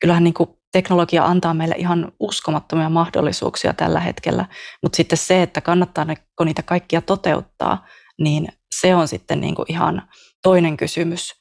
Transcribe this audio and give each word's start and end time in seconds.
kyllähän 0.00 0.24
niin 0.24 0.34
kuin 0.34 0.50
teknologia 0.72 1.24
antaa 1.24 1.54
meille 1.54 1.74
ihan 1.78 2.12
uskomattomia 2.20 2.88
mahdollisuuksia 2.88 3.72
tällä 3.72 4.00
hetkellä, 4.00 4.46
mutta 4.82 4.96
sitten 4.96 5.18
se, 5.18 5.42
että 5.42 5.60
kannattaako 5.60 6.44
niitä 6.44 6.62
kaikkia 6.62 7.00
toteuttaa, 7.00 7.86
niin 8.18 8.48
se 8.80 8.94
on 8.94 9.08
sitten 9.08 9.40
niin 9.40 9.54
kuin 9.54 9.66
ihan 9.68 10.02
toinen 10.42 10.76
kysymys. 10.76 11.34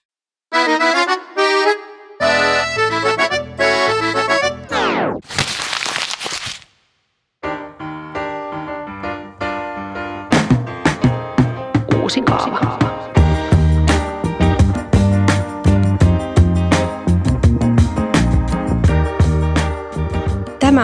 Uusi 12.01 12.21
kaava. 12.21 12.74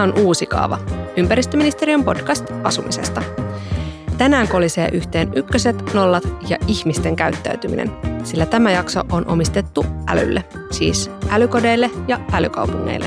Tämä 0.02 0.14
on 0.14 0.26
Uusi 0.26 0.46
kaava, 0.46 0.78
ympäristöministeriön 1.18 2.04
podcast 2.04 2.52
asumisesta. 2.64 3.24
Tänään 4.18 4.48
kolisee 4.48 4.90
yhteen 4.94 5.32
ykköset, 5.36 5.94
nollat 5.94 6.24
ja 6.50 6.58
ihmisten 6.68 7.16
käyttäytyminen, 7.16 7.92
sillä 8.24 8.46
tämä 8.46 8.72
jakso 8.72 9.02
on 9.12 9.28
omistettu 9.28 9.86
älylle, 10.08 10.44
siis 10.72 11.12
älykodeille 11.30 11.92
ja 12.08 12.20
älykaupungeille. 12.34 13.06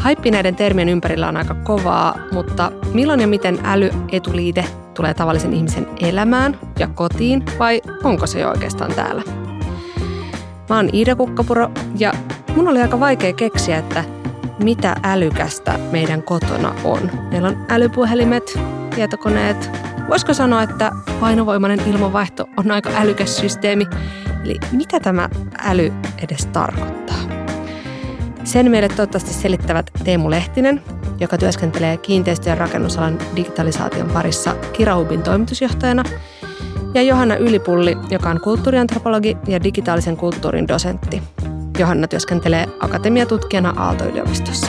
Haippi 0.00 0.30
näiden 0.30 0.56
termien 0.56 0.88
ympärillä 0.88 1.28
on 1.28 1.36
aika 1.36 1.54
kovaa, 1.54 2.18
mutta 2.32 2.72
milloin 2.94 3.20
ja 3.20 3.26
miten 3.26 3.58
älyetuliite 3.64 4.64
tulee 4.94 5.14
tavallisen 5.14 5.54
ihmisen 5.54 5.86
elämään 6.00 6.58
ja 6.78 6.86
kotiin 6.86 7.44
vai 7.58 7.82
onko 8.04 8.26
se 8.26 8.40
jo 8.40 8.48
oikeastaan 8.48 8.94
täällä? 8.94 9.22
Mä 10.68 10.76
oon 10.76 10.90
Iida 10.94 11.16
Kukkapuro 11.16 11.70
ja 11.98 12.12
mun 12.56 12.68
oli 12.68 12.82
aika 12.82 13.00
vaikea 13.00 13.32
keksiä, 13.32 13.78
että 13.78 14.19
mitä 14.64 14.96
älykästä 15.02 15.78
meidän 15.92 16.22
kotona 16.22 16.74
on. 16.84 17.10
Meillä 17.30 17.48
on 17.48 17.66
älypuhelimet, 17.68 18.58
tietokoneet. 18.94 19.70
Voisiko 20.08 20.34
sanoa, 20.34 20.62
että 20.62 20.92
painovoimainen 21.20 21.80
ilmanvaihto 21.88 22.48
on 22.56 22.70
aika 22.70 22.90
älykäs 22.94 23.36
systeemi? 23.36 23.86
Eli 24.44 24.56
mitä 24.72 25.00
tämä 25.00 25.28
äly 25.58 25.92
edes 26.22 26.46
tarkoittaa? 26.46 27.16
Sen 28.44 28.70
meille 28.70 28.88
toivottavasti 28.88 29.34
selittävät 29.34 29.90
Teemu 30.04 30.30
Lehtinen, 30.30 30.82
joka 31.20 31.38
työskentelee 31.38 31.96
kiinteistö- 31.96 32.48
ja 32.48 32.54
rakennusalan 32.54 33.18
digitalisaation 33.36 34.10
parissa 34.10 34.56
Kirahubin 34.72 35.22
toimitusjohtajana, 35.22 36.04
ja 36.94 37.02
Johanna 37.02 37.36
Ylipulli, 37.36 37.96
joka 38.10 38.30
on 38.30 38.40
kulttuuriantropologi 38.40 39.36
ja 39.46 39.62
digitaalisen 39.62 40.16
kulttuurin 40.16 40.68
dosentti. 40.68 41.22
Johanna 41.80 42.08
työskentelee 42.08 42.66
akatemiatutkijana 42.80 43.74
Aalto-yliopistossa. 43.76 44.66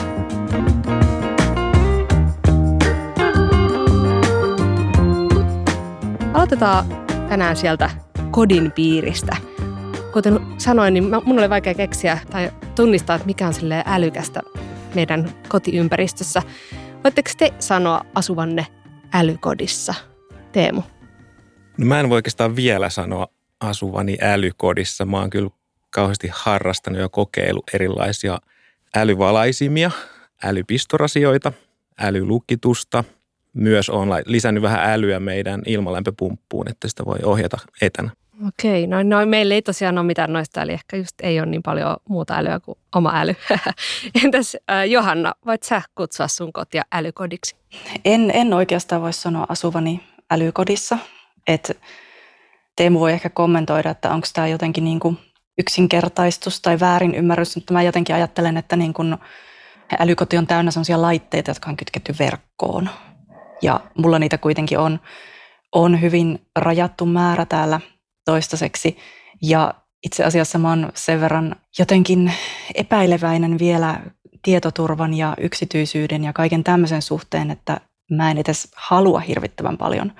Aloitetaan 6.32 6.84
tänään 7.28 7.56
sieltä 7.56 7.90
kodin 8.30 8.72
piiristä. 8.72 9.36
Kuten 10.12 10.40
sanoin, 10.58 10.94
niin 10.94 11.04
mun 11.24 11.38
oli 11.38 11.50
vaikea 11.50 11.74
keksiä 11.74 12.18
tai 12.30 12.50
tunnistaa, 12.74 13.16
että 13.16 13.26
mikä 13.26 13.46
on 13.46 13.54
älykästä 13.86 14.40
meidän 14.94 15.30
kotiympäristössä. 15.48 16.42
Voitteko 17.04 17.30
te 17.38 17.54
sanoa 17.58 18.00
asuvanne 18.14 18.66
älykodissa? 19.12 19.94
Teemu. 20.52 20.82
No 21.78 21.86
mä 21.86 22.00
en 22.00 22.08
voi 22.08 22.16
oikeastaan 22.16 22.56
vielä 22.56 22.90
sanoa 22.90 23.26
asuvani 23.60 24.18
älykodissa. 24.20 25.04
Mä 25.04 25.18
oon 25.18 25.30
kyllä 25.30 25.50
kauheasti 25.92 26.28
harrastanut 26.32 27.00
ja 27.00 27.08
kokeilu 27.08 27.62
erilaisia 27.74 28.38
älyvalaisimia, 28.96 29.90
älypistorasioita, 30.44 31.52
älylukitusta. 32.00 33.04
Myös 33.52 33.90
on 33.90 34.08
lisännyt 34.26 34.62
vähän 34.62 34.90
älyä 34.90 35.20
meidän 35.20 35.62
ilmalämpöpumppuun, 35.66 36.68
että 36.68 36.88
sitä 36.88 37.04
voi 37.04 37.18
ohjata 37.24 37.58
etänä. 37.80 38.10
Okei, 38.48 38.86
no, 38.86 39.02
no 39.02 39.26
meillä 39.26 39.54
ei 39.54 39.62
tosiaan 39.62 39.98
ole 39.98 40.06
mitään 40.06 40.32
noista, 40.32 40.62
eli 40.62 40.72
ehkä 40.72 40.96
just 40.96 41.20
ei 41.22 41.40
ole 41.40 41.46
niin 41.46 41.62
paljon 41.62 41.96
muuta 42.08 42.34
älyä 42.36 42.60
kuin 42.60 42.78
oma 42.94 43.12
äly. 43.14 43.34
Entäs 44.24 44.56
äh, 44.70 44.88
Johanna, 44.88 45.34
voit 45.46 45.62
sä 45.62 45.82
kutsua 45.94 46.28
sun 46.28 46.52
kotia 46.52 46.82
älykodiksi? 46.92 47.56
En, 48.04 48.30
en 48.34 48.52
oikeastaan 48.52 49.02
voi 49.02 49.12
sanoa 49.12 49.46
asuvani 49.48 50.00
älykodissa. 50.30 50.98
Et 51.46 51.78
Teemu 52.76 53.00
voi 53.00 53.12
ehkä 53.12 53.30
kommentoida, 53.30 53.90
että 53.90 54.10
onko 54.10 54.26
tämä 54.34 54.48
jotenkin 54.48 54.84
niin 54.84 55.00
kuin 55.00 55.18
yksinkertaistus 55.58 56.60
tai 56.60 56.80
väärin 56.80 57.14
ymmärrys, 57.14 57.56
mutta 57.56 57.72
mä 57.72 57.82
jotenkin 57.82 58.14
ajattelen, 58.14 58.56
että 58.56 58.76
niin 58.76 58.94
kun 58.94 59.18
älykoti 59.98 60.38
on 60.38 60.46
täynnä 60.46 60.70
sellaisia 60.70 61.02
laitteita, 61.02 61.50
jotka 61.50 61.70
on 61.70 61.76
kytketty 61.76 62.14
verkkoon. 62.18 62.90
Ja 63.62 63.80
mulla 63.98 64.18
niitä 64.18 64.38
kuitenkin 64.38 64.78
on, 64.78 65.00
on 65.72 66.00
hyvin 66.00 66.46
rajattu 66.56 67.06
määrä 67.06 67.46
täällä 67.46 67.80
toistaiseksi. 68.24 68.98
Ja 69.42 69.74
itse 70.04 70.24
asiassa 70.24 70.58
mä 70.58 70.68
oon 70.68 70.92
sen 70.94 71.20
verran 71.20 71.56
jotenkin 71.78 72.32
epäileväinen 72.74 73.58
vielä 73.58 74.00
tietoturvan 74.42 75.14
ja 75.14 75.34
yksityisyyden 75.40 76.24
ja 76.24 76.32
kaiken 76.32 76.64
tämmöisen 76.64 77.02
suhteen, 77.02 77.50
että 77.50 77.80
mä 78.10 78.30
en 78.30 78.38
edes 78.38 78.72
halua 78.76 79.20
hirvittävän 79.20 79.78
paljon, 79.78 80.12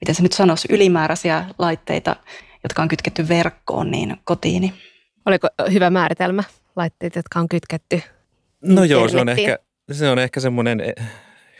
miten 0.00 0.14
se 0.14 0.22
nyt 0.22 0.32
sanoisi, 0.32 0.68
ylimääräisiä 0.70 1.44
laitteita 1.58 2.16
jotka 2.62 2.82
on 2.82 2.88
kytketty 2.88 3.28
verkkoon, 3.28 3.90
niin 3.90 4.16
kotiini. 4.24 4.74
Oliko 5.26 5.48
hyvä 5.72 5.90
määritelmä, 5.90 6.44
laitteet, 6.76 7.16
jotka 7.16 7.40
on 7.40 7.48
kytketty 7.48 8.02
No 8.62 8.84
joo, 8.84 9.08
se 9.08 9.20
on 9.20 9.28
ehkä, 9.28 9.58
se 9.92 10.08
on 10.08 10.18
ehkä 10.18 10.40
semmoinen 10.40 10.80
eh, 10.80 11.06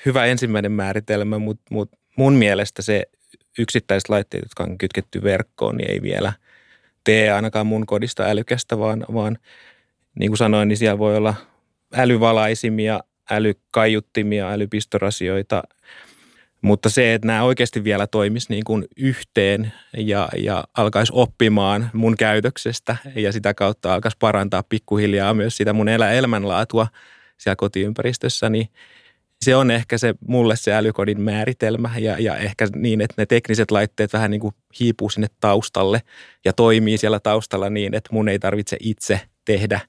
hyvä 0.06 0.25
ensimmäinen 0.25 0.72
määritelmä, 0.72 1.38
mutta, 1.38 1.62
mutta 1.70 1.98
mun 2.16 2.32
mielestä 2.34 2.82
se 2.82 3.03
yksittäiset 3.58 4.08
laitteet, 4.08 4.42
jotka 4.42 4.62
on 4.62 4.78
kytketty 4.78 5.22
verkkoon, 5.22 5.76
niin 5.76 5.91
ei 5.91 6.03
vielä 6.03 6.32
tee 7.04 7.32
ainakaan 7.32 7.66
mun 7.66 7.87
kodista 7.87 8.22
älykästä, 8.22 8.78
vaan, 8.78 9.04
vaan 9.14 9.38
niin 10.19 10.31
kuin 10.31 10.38
sanoin, 10.38 10.69
niin 10.69 10.76
siellä 10.76 10.98
voi 10.98 11.16
olla 11.16 11.34
älyvalaisimia, 11.97 13.00
älykaiuttimia, 13.31 14.50
älypistorasioita, 14.50 15.62
mutta 16.62 16.91
se, 16.91 17.14
että 17.14 17.26
nämä 17.26 17.42
oikeasti 17.42 17.84
vielä 17.84 18.06
toimis 18.06 18.48
niin 18.48 18.64
kuin 18.64 18.84
yhteen 18.96 19.72
ja, 19.96 20.28
ja 20.36 20.64
alkaisi 20.76 21.12
oppimaan 21.14 21.91
mun 21.92 22.16
käytöksestä 22.16 22.96
ja 23.14 23.32
sitä 23.32 23.54
kautta 23.54 23.94
alkaisi 23.94 24.16
parantaa 24.20 24.62
pikkuhiljaa 24.62 25.34
myös 25.34 25.56
sitä 25.56 25.72
mun 25.72 25.88
elä 25.88 26.12
elämänlaatua 26.12 26.86
siellä 27.36 27.56
kotiympäristössä, 27.56 28.50
niin 28.50 28.69
se 29.42 29.56
on 29.56 29.70
ehkä 29.70 29.98
se 29.98 30.14
mulle 30.28 30.56
se 30.56 30.72
älykodin 30.72 31.20
määritelmä 31.20 31.91
ja, 31.98 32.19
ja 32.19 32.36
ehkä 32.36 32.69
niin, 32.76 33.00
että 33.00 33.14
ne 33.19 33.26
tekniset 33.26 33.70
laitteet 33.70 34.12
vähän 34.12 34.30
niin 34.30 34.40
kuin 34.40 34.54
hiipuu 34.80 35.10
sinne 35.10 35.26
taustalle 35.40 36.02
ja 36.44 36.52
toimii 36.52 36.98
siellä 36.98 37.20
taustalla 37.20 37.70
niin, 37.70 37.94
että 37.94 38.10
mun 38.12 38.28
ei 38.28 38.38
tarvitse 38.38 38.76
itse 38.80 39.20
tehdä 39.44 39.80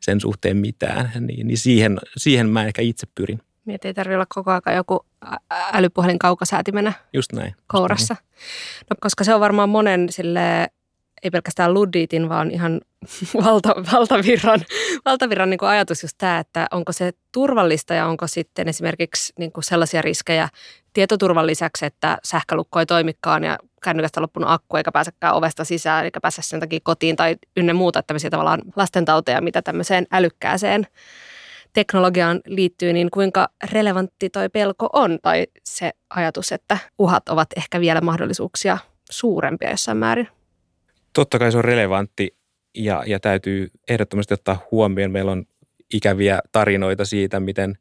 sen 0.00 0.20
suhteen 0.20 0.56
mitään, 0.56 1.12
niin, 1.20 1.46
niin 1.46 1.58
siihen, 1.58 1.98
siihen 2.16 2.48
mä 2.48 2.64
ehkä 2.64 2.82
itse 2.82 3.06
pyrin. 3.14 3.40
Niin, 3.70 3.80
ei 3.84 3.94
tarvitse 3.94 4.16
olla 4.16 4.26
koko 4.34 4.50
ajan 4.50 4.76
joku 4.76 5.06
älypuhelin 5.50 6.18
kaukosäätimenä 6.18 6.92
just 7.12 7.32
näin, 7.32 7.54
kourassa. 7.66 8.14
Just 8.14 8.32
näin. 8.32 8.86
No, 8.90 8.96
koska 9.00 9.24
se 9.24 9.34
on 9.34 9.40
varmaan 9.40 9.68
monen 9.68 10.12
sille 10.12 10.68
ei 11.22 11.30
pelkästään 11.30 11.74
luddiitin, 11.74 12.28
vaan 12.28 12.50
ihan 12.50 12.80
valta, 13.44 13.74
valtavirran, 13.92 14.60
valtavirran 15.04 15.50
niin 15.50 15.58
kuin 15.58 15.68
ajatus 15.68 16.02
just 16.02 16.14
tämä, 16.18 16.38
että 16.38 16.66
onko 16.70 16.92
se 16.92 17.12
turvallista 17.32 17.94
ja 17.94 18.06
onko 18.06 18.26
sitten 18.26 18.68
esimerkiksi 18.68 19.32
niin 19.38 19.52
kuin 19.52 19.64
sellaisia 19.64 20.02
riskejä 20.02 20.48
tietoturvan 20.92 21.46
lisäksi, 21.46 21.86
että 21.86 22.18
sähkölukko 22.24 22.80
ei 22.80 22.86
toimikaan 22.86 23.44
ja 23.44 23.58
kännykästä 23.84 24.22
loppunut 24.22 24.50
akku 24.50 24.76
eikä 24.76 24.92
pääsekään 24.92 25.34
ovesta 25.34 25.64
sisään, 25.64 26.04
eikä 26.04 26.20
pääse 26.20 26.42
sen 26.42 26.60
takia 26.60 26.80
kotiin 26.82 27.16
tai 27.16 27.36
ynnä 27.56 27.74
muuta 27.74 28.02
tämmöisiä 28.02 28.30
tavallaan 28.30 28.62
lastentauteja, 28.76 29.40
mitä 29.40 29.62
tämmöiseen 29.62 30.06
älykkääseen 30.12 30.86
teknologiaan 31.72 32.40
liittyy, 32.46 32.92
niin 32.92 33.10
kuinka 33.10 33.48
relevantti 33.72 34.30
toi 34.30 34.48
pelko 34.48 34.88
on 34.92 35.18
tai 35.22 35.46
se 35.64 35.90
ajatus, 36.10 36.52
että 36.52 36.78
uhat 36.98 37.28
ovat 37.28 37.48
ehkä 37.56 37.80
vielä 37.80 38.00
mahdollisuuksia 38.00 38.78
suurempia 39.10 39.70
jossain 39.70 39.98
määrin? 39.98 40.28
Totta 41.12 41.38
kai 41.38 41.52
se 41.52 41.58
on 41.58 41.64
relevantti 41.64 42.36
ja, 42.74 43.02
ja 43.06 43.20
täytyy 43.20 43.70
ehdottomasti 43.88 44.34
ottaa 44.34 44.66
huomioon. 44.70 45.10
Meillä 45.10 45.32
on 45.32 45.44
ikäviä 45.94 46.40
tarinoita 46.52 47.04
siitä, 47.04 47.40
miten 47.40 47.78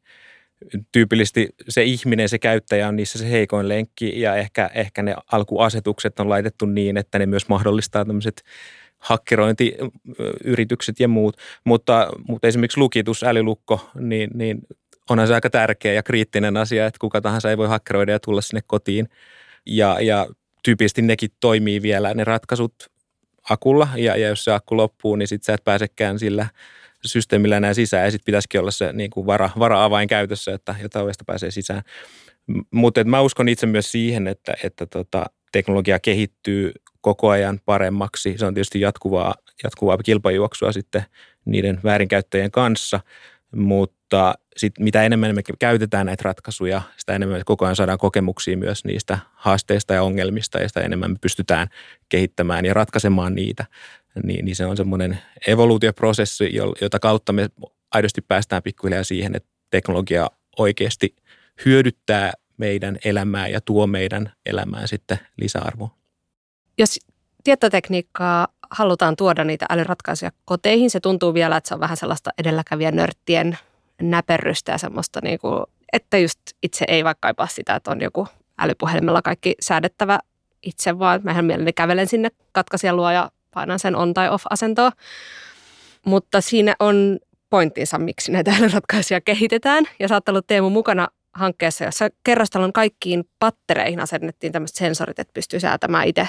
tyypillisesti 0.92 1.50
se 1.70 1.84
ihminen, 1.84 2.30
se 2.30 2.40
käyttäjä 2.40 2.88
on 2.88 2.96
niissä 2.96 3.20
se 3.20 3.32
heikoin 3.32 3.70
lenkki 3.70 4.22
ja 4.22 4.36
ehkä, 4.36 4.70
ehkä 4.74 5.04
ne 5.04 5.16
alkuasetukset 5.32 6.20
on 6.20 6.30
laitettu 6.30 6.66
niin, 6.66 6.98
että 6.98 7.20
ne 7.20 7.26
myös 7.26 7.50
mahdollistaa 7.50 8.06
tämmöiset 8.06 8.44
hakkerointiyritykset 9.00 11.00
ja 11.00 11.08
muut, 11.08 11.38
mutta, 11.64 12.10
mutta 12.28 12.48
esimerkiksi 12.48 12.80
lukitus, 12.80 13.24
älylukko, 13.24 13.90
niin, 13.96 14.30
niin 14.34 14.62
onhan 15.10 15.28
se 15.28 15.34
aika 15.34 15.50
tärkeä 15.50 15.94
ja 15.94 16.04
kriittinen 16.04 16.58
asia, 16.58 16.86
että 16.86 17.00
kuka 17.00 17.22
tahansa 17.22 17.50
ei 17.50 17.58
voi 17.58 17.68
hakkeroida 17.68 18.12
ja 18.12 18.20
tulla 18.20 18.42
sinne 18.42 18.62
kotiin. 18.68 19.10
Ja, 19.66 19.98
ja 20.02 20.28
tyypillisesti 20.64 21.02
nekin 21.02 21.30
toimii 21.40 21.82
vielä, 21.82 22.14
ne 22.14 22.24
ratkaisut 22.24 22.74
akulla, 23.50 23.88
ja, 23.96 24.16
ja 24.16 24.28
jos 24.28 24.44
se 24.44 24.52
akku 24.52 24.78
loppuu, 24.78 25.16
niin 25.16 25.28
sitten 25.28 25.46
sä 25.46 25.54
et 25.54 25.64
pääsekään 25.64 26.20
sillä 26.20 26.48
systeemillä 27.06 27.60
nämä 27.60 27.74
sisään 27.74 28.06
ja 28.06 28.12
sitten 28.12 28.26
pitäisikin 28.26 28.60
olla 28.60 28.72
se 28.72 28.94
niin 28.94 29.10
kuin 29.10 29.26
vara, 29.26 29.50
vara-avain 29.60 30.08
käytössä, 30.08 30.54
että 30.54 30.76
jota 30.82 31.02
ovesta 31.02 31.24
pääsee 31.28 31.52
sisään. 31.52 31.82
Mutta 32.72 33.04
mä 33.04 33.22
uskon 33.22 33.50
itse 33.50 33.68
myös 33.68 33.92
siihen, 33.92 34.28
että, 34.28 34.54
että 34.64 34.86
tota, 34.86 35.26
teknologia 35.52 36.00
kehittyy 36.00 36.72
koko 37.02 37.30
ajan 37.30 37.60
paremmaksi. 37.66 38.38
Se 38.38 38.46
on 38.46 38.54
tietysti 38.54 38.82
jatkuvaa, 38.82 39.36
jatkuvaa 39.64 39.98
kilpajuoksua 39.98 40.72
sitten 40.72 41.06
niiden 41.46 41.80
väärinkäyttäjien 41.84 42.52
kanssa, 42.52 43.00
mutta 43.56 44.34
sit 44.58 44.74
mitä 44.80 45.04
enemmän 45.04 45.36
me 45.36 45.42
käytetään 45.60 46.06
näitä 46.06 46.22
ratkaisuja, 46.26 46.82
sitä 46.98 47.16
enemmän 47.16 47.40
me 47.40 47.44
koko 47.46 47.66
ajan 47.66 47.76
saadaan 47.76 47.98
kokemuksia 47.98 48.58
myös 48.58 48.86
niistä 48.86 49.20
haasteista 49.34 49.94
ja 49.94 50.04
ongelmista 50.04 50.60
ja 50.60 50.68
sitä 50.68 50.82
enemmän 50.82 51.12
me 51.12 51.18
pystytään 51.22 51.68
kehittämään 52.10 52.66
ja 52.66 52.74
ratkaisemaan 52.74 53.36
niitä. 53.36 53.66
Niin, 54.24 54.46
niin 54.46 54.56
se 54.56 54.66
on 54.66 54.78
semmoinen 54.78 55.20
evoluutioprosessi, 55.48 56.56
jota 56.82 57.00
kautta 57.00 57.34
me 57.34 57.50
aidosti 57.92 58.22
päästään 58.22 58.64
pikkuhiljaa 58.64 59.04
siihen, 59.04 59.36
että 59.36 59.50
teknologia 59.72 60.28
oikeasti 60.58 61.16
hyödyttää 61.66 62.34
meidän 62.58 62.98
elämää 63.06 63.48
ja 63.48 63.62
tuo 63.62 63.88
meidän 63.88 64.32
elämään 64.46 64.88
sitten 64.88 65.20
lisäarvoa. 65.38 65.99
Jos 66.80 67.00
tietotekniikkaa 67.44 68.48
halutaan 68.72 69.16
tuoda 69.16 69.44
niitä 69.44 69.66
älyratkaisuja 69.70 70.32
koteihin, 70.46 70.90
se 70.90 71.00
tuntuu 71.00 71.34
vielä, 71.34 71.58
että 71.58 71.68
se 71.68 71.74
on 71.74 71.80
vähän 71.80 71.98
sellaista 71.98 72.30
edelläkävijä 72.38 72.92
nörttien 72.92 73.58
näperrystä 74.02 74.72
ja 74.72 74.78
semmoista, 74.78 75.20
niin 75.24 75.40
kuin, 75.40 75.64
että 75.94 76.18
just 76.18 76.40
itse 76.64 76.86
ei 76.88 77.04
vaikka 77.04 77.26
kaipaa 77.26 77.48
sitä, 77.48 77.76
että 77.76 77.92
on 77.92 78.02
joku 78.02 78.28
älypuhelimella 78.60 79.22
kaikki 79.22 79.56
säädettävä 79.60 80.20
itse, 80.64 81.00
vaan 81.00 81.22
mä 81.24 81.42
mielelläni 81.42 81.74
kävelen 81.74 82.08
sinne 82.08 82.30
katkaisijan 82.52 83.14
ja 83.14 83.32
painan 83.54 83.80
sen 83.80 83.96
on 83.96 84.14
tai 84.14 84.30
off 84.30 84.46
asentoa. 84.50 84.92
Mutta 86.06 86.42
siinä 86.42 86.76
on 86.80 87.20
pointtinsa, 87.50 87.98
miksi 87.98 88.32
näitä 88.32 88.52
älyratkaisuja 88.60 89.22
kehitetään. 89.22 89.86
Ja 90.00 90.08
sä 90.08 90.16
oot 90.16 90.30
ollut 90.30 90.48
Teemu 90.48 90.70
mukana 90.70 91.08
hankkeessa, 91.34 91.84
jossa 91.84 92.10
kerrostalon 92.24 92.74
kaikkiin 92.74 93.30
pattereihin 93.40 94.00
asennettiin 94.00 94.54
tämmöiset 94.54 94.78
sensorit, 94.78 95.20
että 95.20 95.34
pystyy 95.34 95.60
säätämään 95.60 96.08
itse 96.08 96.28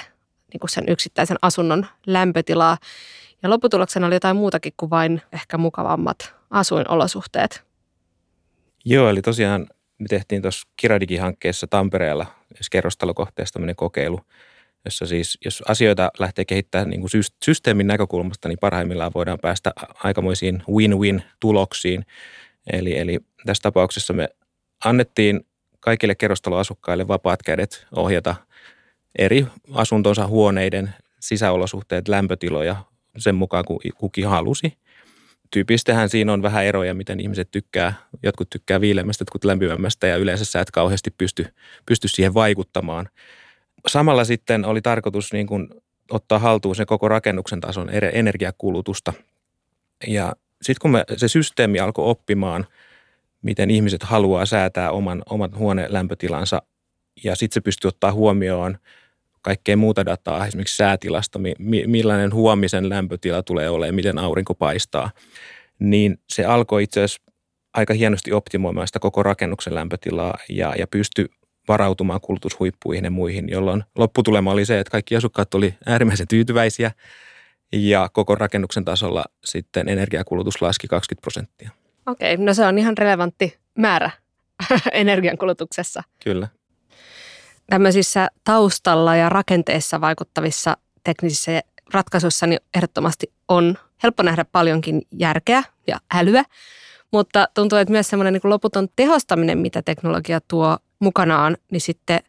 niin 0.53 0.59
kuin 0.59 0.69
sen 0.69 0.83
yksittäisen 0.87 1.37
asunnon 1.41 1.85
lämpötilaa. 2.07 2.77
Ja 3.43 3.49
lopputuloksena 3.49 4.07
oli 4.07 4.15
jotain 4.15 4.35
muutakin 4.35 4.73
kuin 4.77 4.89
vain 4.89 5.21
ehkä 5.31 5.57
mukavammat 5.57 6.35
asuinolosuhteet. 6.49 7.63
Joo, 8.85 9.09
eli 9.09 9.21
tosiaan 9.21 9.67
me 9.99 10.05
tehtiin 10.09 10.41
tuossa 10.41 10.67
Kiradigi-hankkeessa 10.77 11.67
Tampereella, 11.67 12.25
kerrostalokohteessa 12.71 13.53
tämmöinen 13.53 13.75
kokeilu, 13.75 14.19
jossa 14.85 15.05
siis, 15.05 15.37
jos 15.45 15.63
asioita 15.67 16.11
lähtee 16.19 16.45
kehittämään 16.45 16.89
niin 16.89 17.01
kuin 17.01 17.11
systeemin 17.45 17.87
näkökulmasta, 17.87 18.47
niin 18.47 18.59
parhaimmillaan 18.61 19.11
voidaan 19.15 19.39
päästä 19.41 19.71
aikamoisiin 20.03 20.63
win-win 20.69 21.21
tuloksiin. 21.39 22.05
Eli, 22.71 22.97
eli 22.97 23.19
tässä 23.45 23.61
tapauksessa 23.61 24.13
me 24.13 24.29
annettiin 24.85 25.45
kaikille 25.79 26.15
kerrostaloasukkaille 26.15 27.07
vapaat 27.07 27.43
kädet 27.43 27.87
ohjata 27.95 28.35
eri 29.17 29.47
asuntonsa 29.73 30.27
huoneiden 30.27 30.93
sisäolosuhteet, 31.19 32.07
lämpötiloja 32.07 32.75
sen 33.17 33.35
mukaan, 33.35 33.65
kuin 33.65 33.79
kukin 33.97 34.27
halusi. 34.27 34.73
Tyypistähän 35.51 36.09
siinä 36.09 36.33
on 36.33 36.41
vähän 36.41 36.65
eroja, 36.65 36.93
miten 36.93 37.19
ihmiset 37.19 37.51
tykkää. 37.51 37.93
Jotkut 38.23 38.49
tykkää 38.49 38.81
viileämmästä, 38.81 39.21
jotkut 39.21 39.45
lämpimämmästä 39.45 40.07
ja 40.07 40.17
yleensä 40.17 40.45
sä 40.45 40.61
et 40.61 40.71
kauheasti 40.71 41.11
pysty, 41.17 41.45
pysty 41.85 42.07
siihen 42.07 42.33
vaikuttamaan. 42.33 43.09
Samalla 43.87 44.23
sitten 44.23 44.65
oli 44.65 44.81
tarkoitus 44.81 45.33
niin 45.33 45.47
kuin 45.47 45.69
ottaa 46.09 46.39
haltuun 46.39 46.75
se 46.75 46.85
koko 46.85 47.07
rakennuksen 47.07 47.61
tason 47.61 47.89
energiakulutusta. 48.13 49.13
Ja 50.07 50.33
sitten 50.61 50.81
kun 50.81 50.91
me, 50.91 51.03
se 51.17 51.27
systeemi 51.27 51.79
alkoi 51.79 52.05
oppimaan– 52.05 52.67
miten 53.41 53.71
ihmiset 53.71 54.03
haluaa 54.03 54.45
säätää 54.45 54.91
oman, 54.91 55.23
oman 55.29 55.57
huonelämpötilansa 55.57 56.61
ja 57.23 57.35
sitten 57.35 57.53
se 57.53 57.61
pystyy 57.61 57.87
ottaa 57.87 58.11
huomioon 58.11 58.77
kaikkea 59.41 59.77
muuta 59.77 60.05
dataa, 60.05 60.47
esimerkiksi 60.47 60.75
säätilasta, 60.75 61.39
mi, 61.39 61.83
millainen 61.87 62.33
huomisen 62.33 62.89
lämpötila 62.89 63.43
tulee 63.43 63.69
olemaan, 63.69 63.95
miten 63.95 64.17
aurinko 64.17 64.53
paistaa, 64.53 65.11
niin 65.79 66.19
se 66.29 66.45
alkoi 66.45 66.83
itse 66.83 67.03
asiassa 67.03 67.31
aika 67.73 67.93
hienosti 67.93 68.33
optimoimaan 68.33 68.87
sitä 68.87 68.99
koko 68.99 69.23
rakennuksen 69.23 69.75
lämpötilaa 69.75 70.37
ja, 70.49 70.73
ja 70.77 70.87
pystyi 70.87 71.25
varautumaan 71.67 72.21
kulutushuippuihin 72.21 73.05
ja 73.05 73.11
muihin, 73.11 73.49
jolloin 73.49 73.83
lopputulema 73.95 74.51
oli 74.51 74.65
se, 74.65 74.79
että 74.79 74.91
kaikki 74.91 75.15
asukkaat 75.15 75.53
oli 75.53 75.75
äärimmäisen 75.85 76.27
tyytyväisiä 76.27 76.91
ja 77.73 78.09
koko 78.13 78.35
rakennuksen 78.35 78.85
tasolla 78.85 79.23
sitten 79.43 79.89
energiakulutus 79.89 80.61
laski 80.61 80.87
20 80.87 81.21
prosenttia. 81.21 81.69
Okei, 82.05 82.37
no 82.37 82.53
se 82.53 82.65
on 82.65 82.77
ihan 82.77 82.97
relevantti 82.97 83.57
määrä 83.77 84.11
energiankulutuksessa. 84.91 86.03
Kyllä. 86.23 86.47
Tämmöisissä 87.69 88.27
taustalla 88.43 89.15
ja 89.15 89.29
rakenteessa 89.29 90.01
vaikuttavissa 90.01 90.77
teknisissä 91.03 91.61
ratkaisuissa 91.93 92.47
niin 92.47 92.59
ehdottomasti 92.73 93.31
on 93.47 93.77
helppo 94.03 94.23
nähdä 94.23 94.45
paljonkin 94.45 95.01
järkeä 95.11 95.63
ja 95.87 95.99
älyä, 96.13 96.43
mutta 97.11 97.47
tuntuu, 97.53 97.77
että 97.77 97.91
myös 97.91 98.09
semmoinen 98.09 98.33
niin 98.33 98.41
loputon 98.43 98.87
tehostaminen, 98.95 99.57
mitä 99.57 99.81
teknologia 99.81 100.41
tuo 100.47 100.77
mukanaan, 100.99 101.57
niin 101.71 101.81
sitten 101.81 102.19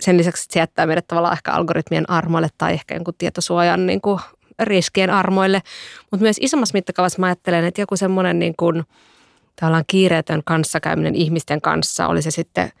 sen 0.00 0.16
lisäksi, 0.16 0.42
että 0.42 0.52
se 0.52 0.58
jättää 0.58 0.86
meidät 0.86 1.06
tavallaan 1.06 1.32
ehkä 1.32 1.52
algoritmien 1.52 2.10
armoille 2.10 2.48
tai 2.58 2.72
ehkä 2.72 2.94
jonkun 2.94 3.14
tietosuojan 3.18 3.86
niin 3.86 4.00
kuin 4.00 4.20
riskien 4.58 5.10
armoille. 5.10 5.62
Mutta 6.10 6.22
myös 6.22 6.36
isommassa 6.40 6.72
mittakaavassa 6.72 7.20
mä 7.20 7.26
ajattelen, 7.26 7.64
että 7.64 7.80
joku 7.80 7.96
semmoinen 7.96 8.38
niin 8.38 8.54
kuin, 8.56 8.84
tavallaan 9.60 9.84
kiireetön 9.86 10.42
kanssakäyminen 10.44 11.14
ihmisten 11.14 11.60
kanssa, 11.60 12.06
oli 12.06 12.22
se 12.22 12.30
sitten 12.30 12.72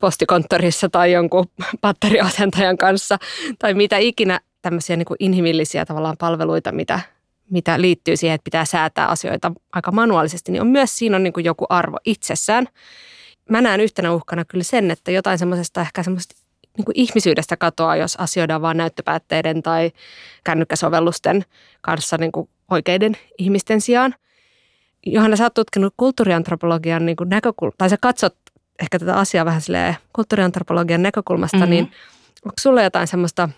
postikonttorissa 0.00 0.88
tai 0.88 1.12
jonkun 1.12 1.46
batteriasentajan 1.82 2.78
kanssa 2.78 3.18
tai 3.58 3.74
mitä 3.74 3.98
ikinä 3.98 4.40
tämmöisiä 4.62 4.96
niin 4.96 5.06
kuin 5.06 5.16
inhimillisiä 5.20 5.84
tavallaan 5.84 6.16
palveluita, 6.18 6.72
mitä, 6.72 7.00
mitä 7.50 7.80
liittyy 7.80 8.16
siihen, 8.16 8.34
että 8.34 8.44
pitää 8.44 8.64
säätää 8.64 9.06
asioita 9.06 9.52
aika 9.72 9.92
manuaalisesti, 9.92 10.52
niin 10.52 10.62
on 10.62 10.68
myös 10.68 10.96
siinä 10.96 11.16
on 11.16 11.22
niin 11.22 11.32
kuin 11.32 11.44
joku 11.44 11.66
arvo 11.68 11.98
itsessään. 12.04 12.66
Mä 13.50 13.60
näen 13.60 13.80
yhtenä 13.80 14.12
uhkana 14.12 14.44
kyllä 14.44 14.64
sen, 14.64 14.90
että 14.90 15.10
jotain 15.10 15.38
semmoisesta 15.38 15.80
ehkä 15.80 16.02
semmoista 16.02 16.34
niin 16.76 16.84
kuin 16.84 16.98
ihmisyydestä 16.98 17.56
katoaa, 17.56 17.96
jos 17.96 18.16
asioidaan 18.16 18.62
vain 18.62 18.76
näyttöpäätteiden 18.76 19.62
tai 19.62 19.90
kännykkäsovellusten 20.44 21.44
kanssa 21.80 22.16
niin 22.16 22.32
kuin 22.32 22.48
oikeiden 22.70 23.16
ihmisten 23.38 23.80
sijaan. 23.80 24.14
Johanna, 25.06 25.36
sä 25.36 25.44
oot 25.44 25.54
tutkinut 25.54 25.94
kulttuuriantropologian 25.96 27.06
niin 27.06 27.16
kuin 27.16 27.30
tai 27.78 27.90
sä 27.90 27.96
katsot 28.00 28.36
ehkä 28.82 28.98
tätä 28.98 29.14
asiaa 29.14 29.44
vähän 29.44 29.60
silleen 29.60 29.96
kulttuuriantropologian 30.12 31.02
näkökulmasta, 31.02 31.56
mm-hmm. 31.56 31.70
niin 31.70 31.84
onko 32.44 32.54
sulla 32.60 32.82
jotain 32.82 33.06
semmoista 33.06 33.48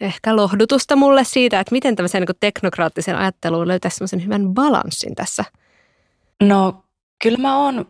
ehkä 0.00 0.36
lohdutusta 0.36 0.96
mulle 0.96 1.24
siitä, 1.24 1.60
että 1.60 1.74
miten 1.74 1.96
tämmöisen 1.96 2.22
niin 2.22 2.36
teknokraattisen 2.40 3.16
ajatteluun 3.16 3.68
löytäisi 3.68 3.96
semmoisen 3.96 4.24
hyvän 4.24 4.54
balanssin 4.54 5.14
tässä? 5.14 5.44
No 6.42 6.84
kyllä 7.22 7.38
mä 7.38 7.56
oon 7.56 7.86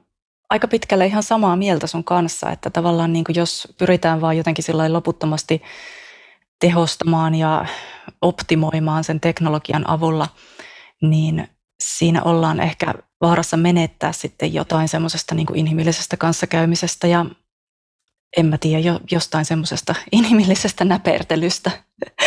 aika 0.51 0.69
pitkälle 0.69 1.07
ihan 1.07 1.23
samaa 1.23 1.57
mieltä 1.57 1.87
sun 1.87 2.05
kanssa, 2.05 2.51
että 2.51 2.71
tavallaan 2.71 3.13
niin 3.13 3.25
jos 3.35 3.69
pyritään 3.79 4.21
vaan 4.21 4.37
jotenkin 4.37 4.65
sillä 4.65 4.93
loputtomasti 4.93 5.63
tehostamaan 6.61 7.35
ja 7.35 7.67
optimoimaan 8.23 9.05
sen 9.05 9.21
teknologian 9.21 9.91
avulla, 9.91 10.29
niin 11.03 11.49
siinä 11.83 12.23
ollaan 12.23 12.61
ehkä 12.61 12.95
vaarassa 13.21 13.57
menettää 13.57 14.13
sitten 14.13 14.55
jotain 14.55 14.89
semmoisesta 14.89 15.35
niin 15.35 15.47
inhimillisestä 15.55 16.17
kanssakäymisestä 16.17 17.07
ja 17.07 17.27
en 18.37 18.47
mä 18.47 18.59
tiedä, 18.59 18.79
jo, 18.79 19.01
jostain 19.11 19.45
semmoisesta 19.45 19.95
inhimillisestä 20.13 20.85
näpertelystä, 20.85 21.71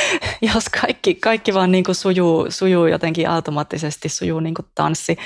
jos 0.54 0.70
kaikki, 0.70 1.16
kaikki 1.16 1.54
vaan 1.54 1.72
niin 1.72 1.84
kuin 1.84 1.96
sujuu, 1.96 2.52
sujuu 2.52 2.86
jotenkin 2.86 3.30
automaattisesti, 3.30 4.10
sujuu 4.10 4.40
niin 4.40 4.54
kuin 4.54 4.66
tanssi 4.76 5.18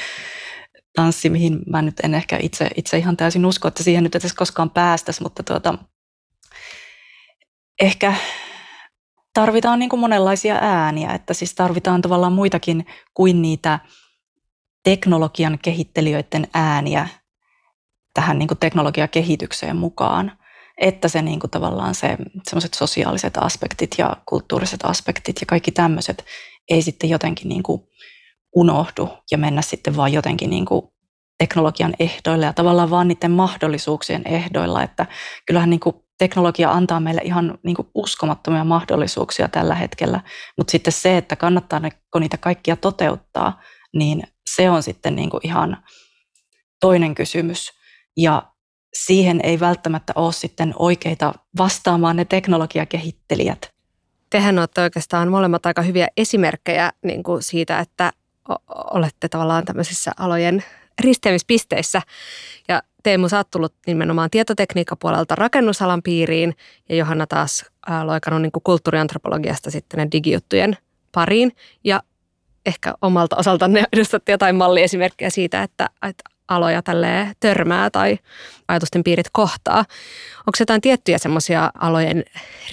tanssi, 0.96 1.29
mihin 1.29 1.60
mä 1.67 1.82
nyt 1.82 2.00
en 2.03 2.13
ehkä 2.13 2.39
itse, 2.41 2.70
itse 2.75 2.98
ihan 2.98 3.17
täysin 3.17 3.46
usko, 3.46 3.67
että 3.67 3.84
siihen 3.84 4.03
nyt 4.03 4.15
edes 4.15 4.34
koskaan 4.34 4.70
päästäisi, 4.70 5.24
mutta 5.24 5.44
tuota, 5.44 5.77
ehkä 7.82 8.13
tarvitaan 9.34 9.79
niin 9.79 9.89
kuin 9.89 10.00
monenlaisia 10.00 10.55
ääniä, 10.62 11.12
että 11.12 11.34
siis 11.34 11.55
tarvitaan 11.55 12.01
tavallaan 12.01 12.34
muitakin 12.34 12.86
kuin 13.13 13.41
niitä 13.41 13.79
teknologian 14.85 15.59
kehittelijöiden 15.61 16.47
ääniä 16.53 17.07
tähän 18.13 18.39
niin 18.39 18.47
kuin 18.47 18.57
teknologiakehitykseen 18.57 19.75
mukaan, 19.75 20.31
että 20.77 21.07
se 21.07 21.21
niin 21.21 21.39
kuin 21.39 21.51
tavallaan 21.51 21.95
se 21.95 22.17
semmoiset 22.49 22.73
sosiaaliset 22.73 23.37
aspektit 23.37 23.95
ja 23.97 24.17
kulttuuriset 24.25 24.79
aspektit 24.83 25.35
ja 25.41 25.45
kaikki 25.45 25.71
tämmöiset 25.71 26.25
ei 26.69 26.81
sitten 26.81 27.09
jotenkin 27.09 27.49
niin 27.49 27.63
kuin 27.63 27.81
unohdu 28.55 29.09
ja 29.31 29.37
mennä 29.37 29.61
sitten 29.61 29.97
vaan 29.97 30.13
jotenkin 30.13 30.49
niin 30.49 30.65
kuin 30.65 30.81
teknologian 31.37 31.93
ehdoilla 31.99 32.45
ja 32.45 32.53
tavallaan 32.53 32.89
vaan 32.89 33.07
niiden 33.07 33.31
mahdollisuuksien 33.31 34.21
ehdoilla, 34.25 34.83
että 34.83 35.05
kyllähän 35.45 35.69
niin 35.69 35.79
kuin 35.79 35.95
teknologia 36.17 36.71
antaa 36.71 36.99
meille 36.99 37.21
ihan 37.23 37.57
niin 37.63 37.75
kuin 37.75 37.87
uskomattomia 37.95 38.63
mahdollisuuksia 38.63 39.47
tällä 39.47 39.75
hetkellä, 39.75 40.21
mutta 40.57 40.71
sitten 40.71 40.93
se, 40.93 41.17
että 41.17 41.35
kannattaako 41.35 42.19
niitä 42.19 42.37
kaikkia 42.37 42.75
toteuttaa, 42.75 43.61
niin 43.95 44.23
se 44.55 44.69
on 44.69 44.83
sitten 44.83 45.15
niin 45.15 45.29
kuin 45.29 45.41
ihan 45.43 45.77
toinen 46.79 47.15
kysymys. 47.15 47.73
Ja 48.17 48.43
siihen 48.93 49.39
ei 49.43 49.59
välttämättä 49.59 50.13
ole 50.15 50.33
sitten 50.33 50.73
oikeita 50.79 51.33
vastaamaan 51.57 52.15
ne 52.15 52.25
teknologiakehittelijät. 52.25 53.73
Tehän 54.29 54.59
olette 54.59 54.81
oikeastaan 54.81 55.29
molemmat 55.29 55.65
aika 55.65 55.81
hyviä 55.81 56.07
esimerkkejä 56.17 56.91
niin 57.03 57.23
kuin 57.23 57.43
siitä, 57.43 57.79
että 57.79 58.11
olette 58.93 59.29
tavallaan 59.29 59.65
tämmöisissä 59.65 60.11
alojen 60.17 60.63
risteämispisteissä. 61.01 62.01
Ja 62.67 62.81
Teemu, 63.05 63.29
sä 63.29 63.37
oot 63.37 63.49
tullut 63.49 63.73
nimenomaan 63.87 64.29
tietotekniikkapuolelta 64.29 65.35
rakennusalan 65.35 66.03
piiriin 66.03 66.55
ja 66.89 66.95
Johanna 66.95 67.27
taas 67.27 67.65
loikannut 68.03 68.41
niin 68.41 68.51
kulttuuriantropologiasta 68.63 69.71
sitten 69.71 69.97
ne 69.97 70.07
digijuttujen 70.11 70.77
pariin. 71.11 71.51
Ja 71.83 72.03
ehkä 72.65 72.93
omalta 73.01 73.36
osaltanne 73.36 73.84
edustatte 73.93 74.31
jotain 74.31 74.55
malliesimerkkejä 74.55 75.29
siitä, 75.29 75.63
että, 75.63 75.89
että 76.10 76.24
aloja 76.48 76.81
tälle 76.81 77.31
törmää 77.39 77.89
tai 77.89 78.19
ajatusten 78.67 79.03
piirit 79.03 79.27
kohtaa. 79.31 79.77
Onko 80.39 80.57
jotain 80.60 80.81
tiettyjä 80.81 81.17
semmoisia 81.17 81.72
alojen 81.79 82.24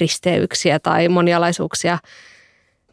risteyksiä 0.00 0.78
tai 0.78 1.08
monialaisuuksia 1.08 1.98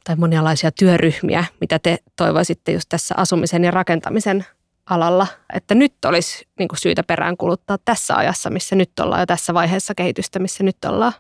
tai 0.04 0.16
monialaisia 0.16 0.72
työryhmiä, 0.72 1.46
mitä 1.62 1.80
te 1.80 1.98
toivoisitte 2.16 2.72
just 2.72 2.90
tässä 2.90 3.16
asumisen 3.18 3.64
ja 3.64 3.72
rakentamisen 3.72 4.46
alalla, 4.90 5.28
että 5.54 5.76
nyt 5.76 5.94
olisi 6.06 6.48
niin 6.60 6.68
kuin 6.68 6.80
syytä 6.80 7.04
perään 7.04 7.38
kuluttaa 7.38 7.78
tässä 7.86 8.16
ajassa, 8.16 8.50
missä 8.50 8.76
nyt 8.76 9.00
ollaan 9.00 9.22
ja 9.22 9.26
tässä 9.26 9.54
vaiheessa 9.54 9.96
kehitystä, 9.96 10.40
missä 10.40 10.64
nyt 10.64 10.86
ollaan? 10.86 11.14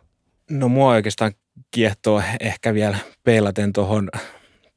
No 0.49 0.69
mua 0.69 0.89
oikeastaan 0.89 1.31
kiehtoo 1.71 2.21
ehkä 2.39 2.73
vielä 2.73 2.97
peilaten 3.23 3.73
tuohon 3.73 4.09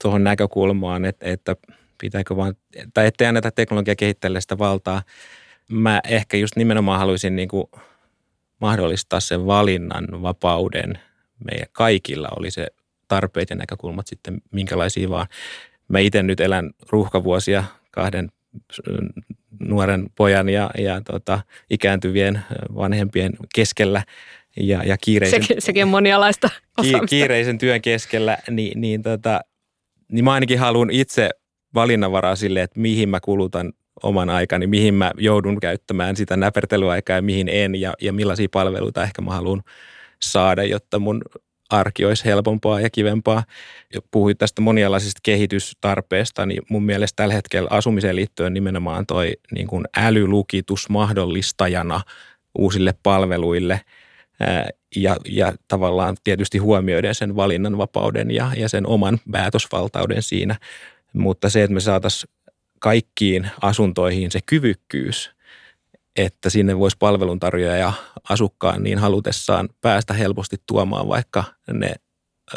tohon 0.03 0.25
näkökulmaan, 0.25 1.05
että, 1.05 1.27
että 1.27 1.57
pitääkö 2.01 2.37
vaan, 2.37 2.55
tai 2.95 3.07
ettei 3.07 3.27
anneta 3.27 3.51
teknologia 3.51 3.97
kehittää 3.97 4.41
sitä 4.41 4.59
valtaa. 4.59 5.03
Mä 5.69 6.01
ehkä 6.09 6.37
just 6.37 6.57
nimenomaan 6.57 6.99
haluaisin 6.99 7.37
niin 7.37 7.49
kuin 7.49 7.65
mahdollistaa 8.61 9.21
sen 9.21 9.47
valinnan 9.47 10.23
vapauden 10.23 10.99
meidän 11.45 11.67
kaikilla, 11.73 12.29
oli 12.37 12.51
se 12.51 12.67
tarpeet 13.09 13.51
ja 13.51 13.57
näkökulmat 13.57 14.07
sitten 14.07 14.43
minkälaisia 14.53 15.11
vaan. 15.11 15.27
Mä 15.89 15.99
itse 15.99 16.23
nyt 16.23 16.41
elän 16.41 16.71
ruuhkavuosia 16.91 17.65
kahden 17.91 18.29
nuoren 19.61 20.07
pojan 20.15 20.49
ja, 20.49 20.71
ja 20.79 21.01
tota, 21.01 21.41
ikääntyvien 21.71 22.43
vanhempien 22.75 23.33
keskellä 23.55 24.03
ja, 24.61 24.85
ja 24.85 24.97
kiireisen, 25.01 25.43
sekin, 25.43 25.63
sekin 25.63 25.83
on 25.83 25.89
monialaista 25.89 26.51
ki, 26.83 26.93
kiireisen 27.09 27.59
työn 27.59 27.83
keskellä, 27.83 28.39
niin, 28.51 28.81
niin, 28.81 29.03
tota, 29.03 29.41
niin 30.13 30.25
mä 30.25 30.33
ainakin 30.33 30.59
haluan 30.59 30.91
itse 30.91 31.31
valinnanvaraa 31.75 32.37
sille, 32.37 32.63
että 32.63 32.81
mihin 32.81 33.09
mä 33.09 33.21
kulutan 33.21 33.73
oman 34.03 34.31
aikani, 34.31 34.67
mihin 34.67 34.95
mä 34.95 35.13
joudun 35.17 35.61
käyttämään 35.61 36.17
sitä 36.17 36.37
näpertelyaikaa 36.37 37.17
ja 37.17 37.23
mihin 37.23 37.49
en 37.49 37.75
ja, 37.75 37.95
ja 38.01 38.13
millaisia 38.13 38.49
palveluita 38.53 39.03
ehkä 39.03 39.23
mä 39.23 39.31
haluan 39.31 39.63
saada, 40.23 40.65
jotta 40.65 40.99
mun 40.99 41.23
arki 41.71 42.05
olisi 42.05 42.25
helpompaa 42.25 42.81
ja 42.81 42.91
kivempaa. 42.91 43.45
Ja 43.95 44.01
puhuit 44.11 44.39
tästä 44.39 44.63
monialaisesta 44.63 45.21
kehitystarpeesta, 45.23 46.47
niin 46.47 46.63
mun 46.71 46.83
mielestä 46.83 47.17
tällä 47.17 47.35
hetkellä 47.35 47.69
asumiseen 47.71 48.17
liittyen 48.17 48.55
nimenomaan 48.55 49.07
toi 49.07 49.33
niin 49.53 49.67
kuin 49.67 49.85
älylukitus 49.97 50.89
mahdollistajana 50.89 52.01
uusille 52.59 52.95
palveluille 53.03 53.81
ja, 54.97 55.17
ja 55.29 55.53
tavallaan 55.69 56.17
tietysti 56.25 56.59
huomioiden 56.59 57.15
sen 57.15 57.37
valinnanvapauden 57.37 58.31
ja, 58.31 58.53
ja 58.57 58.69
sen 58.69 58.87
oman 58.87 59.19
päätösvaltauden 59.31 60.23
siinä. 60.23 60.57
Mutta 61.13 61.51
se, 61.51 61.63
että 61.63 61.75
me 61.75 61.81
saataisiin 61.81 62.33
kaikkiin 62.79 63.51
asuntoihin 63.61 64.31
se 64.31 64.41
kyvykkyys– 64.47 65.31
että 66.17 66.51
sinne 66.51 66.79
voisi 66.79 66.97
palveluntarjoaja 66.99 67.93
asukkaan 68.29 68.83
niin 68.83 68.99
halutessaan 68.99 69.69
päästä 69.81 70.15
helposti 70.15 70.57
tuomaan 70.67 71.09
vaikka 71.09 71.45
ne 71.73 71.95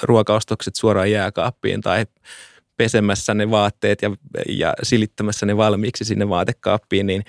ruokaostokset 0.04 0.76
suoraan 0.76 1.12
jääkaappiin 1.12 1.82
tai 1.82 2.06
pesemässä 2.78 3.34
ne 3.34 3.52
vaatteet 3.52 4.02
ja, 4.02 4.12
ja 4.50 4.74
silittämässä 4.84 5.46
ne 5.46 5.58
valmiiksi 5.58 6.06
sinne 6.06 6.30
vaatekaappiin, 6.30 7.08
niin, 7.08 7.24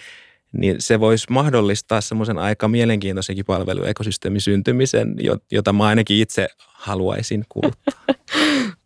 niin 0.58 0.76
se 0.78 1.00
voisi 1.00 1.26
mahdollistaa 1.30 2.00
semmoisen 2.00 2.38
aika 2.38 2.68
mielenkiintoisenkin 2.68 3.44
palveluekosysteemin 3.44 4.40
syntymisen, 4.40 5.14
jota 5.50 5.72
mä 5.72 5.84
ainakin 5.84 6.16
itse 6.16 6.48
haluaisin 6.72 7.44
kuluttaa. 7.48 8.02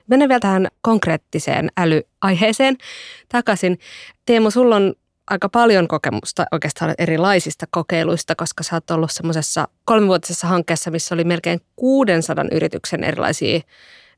Mennään 0.06 0.28
vielä 0.28 0.40
tähän 0.40 0.68
konkreettiseen 0.80 1.68
älyaiheeseen 1.76 2.76
takaisin. 3.28 3.78
Teemu, 4.26 4.50
sulla 4.50 4.76
on 4.76 4.94
aika 5.30 5.48
paljon 5.48 5.88
kokemusta 5.88 6.46
oikeastaan 6.52 6.94
erilaisista 6.98 7.66
kokeiluista, 7.70 8.34
koska 8.34 8.62
sä 8.62 8.76
oot 8.76 8.90
ollut 8.90 9.12
semmoisessa 9.12 9.68
kolmivuotisessa 9.84 10.46
hankkeessa, 10.46 10.90
missä 10.90 11.14
oli 11.14 11.24
melkein 11.24 11.60
600 11.76 12.44
yrityksen 12.52 13.04
erilaisia 13.04 13.60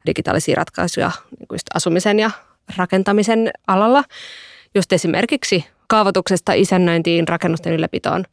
digitaalisia 0.06 0.56
ratkaisuja 0.56 1.10
niin 1.38 1.48
kuin 1.48 1.58
asumisen 1.74 2.18
ja 2.18 2.30
rakentamisen 2.76 3.50
alalla. 3.66 4.04
Just 4.74 4.92
esimerkiksi 4.92 5.64
kaavoituksesta 5.92 6.52
isännöintiin, 6.52 7.28
rakennusten 7.28 7.72
ylläpitoon. 7.72 8.24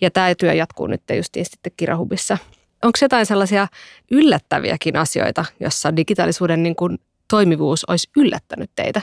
Ja 0.00 0.10
tämä 0.10 0.34
työ 0.34 0.52
jatkuu 0.52 0.86
nyt 0.86 1.02
just 1.16 1.34
sitten 1.42 1.72
Kirahubissa. 1.76 2.38
Onko 2.84 2.98
jotain 3.02 3.26
sellaisia 3.26 3.66
yllättäviäkin 4.10 4.96
asioita, 4.96 5.44
jossa 5.60 5.96
digitaalisuuden 5.96 6.62
niin 6.62 6.76
kuin 6.76 6.98
toimivuus 7.30 7.84
olisi 7.84 8.10
yllättänyt 8.16 8.70
teitä? 8.76 9.02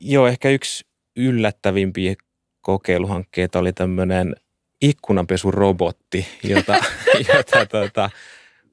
Joo, 0.00 0.26
ehkä 0.26 0.50
yksi 0.50 0.84
yllättävimpiä 1.16 2.14
kokeiluhankkeita 2.60 3.58
oli 3.58 3.72
tämmöinen 3.72 4.36
ikkunanpesurobotti, 4.82 6.26
jota, 6.44 6.76
jota 7.34 7.66
tuota, 7.66 8.10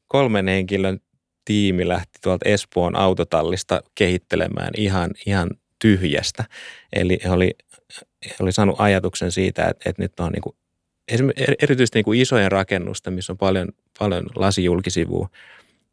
kolmen 0.08 0.48
henkilön 0.48 1.00
tiimi 1.46 1.88
lähti 1.88 2.20
tuolta 2.24 2.50
Espoon 2.50 2.96
autotallista 2.96 3.82
kehittelemään 3.96 4.72
ihan, 4.78 5.12
ihan 5.26 5.50
tyhjästä. 5.82 6.44
Eli 6.94 7.20
he 7.24 7.30
oli, 7.30 7.56
oli 8.40 8.52
saanut 8.52 8.76
ajatuksen 8.80 9.32
siitä, 9.32 9.68
että, 9.68 9.90
että 9.90 10.02
nyt 10.02 10.20
on 10.20 10.32
niin 10.32 10.42
kuin, 10.42 10.56
erityisesti 11.62 11.98
niin 11.98 12.06
kuin 12.06 12.22
isojen 12.22 12.52
rakennusten, 12.52 13.14
missä 13.14 13.34
on 13.34 13.38
paljon, 13.38 13.68
paljon 14.00 14.26
lasijulkisivua, 14.36 15.30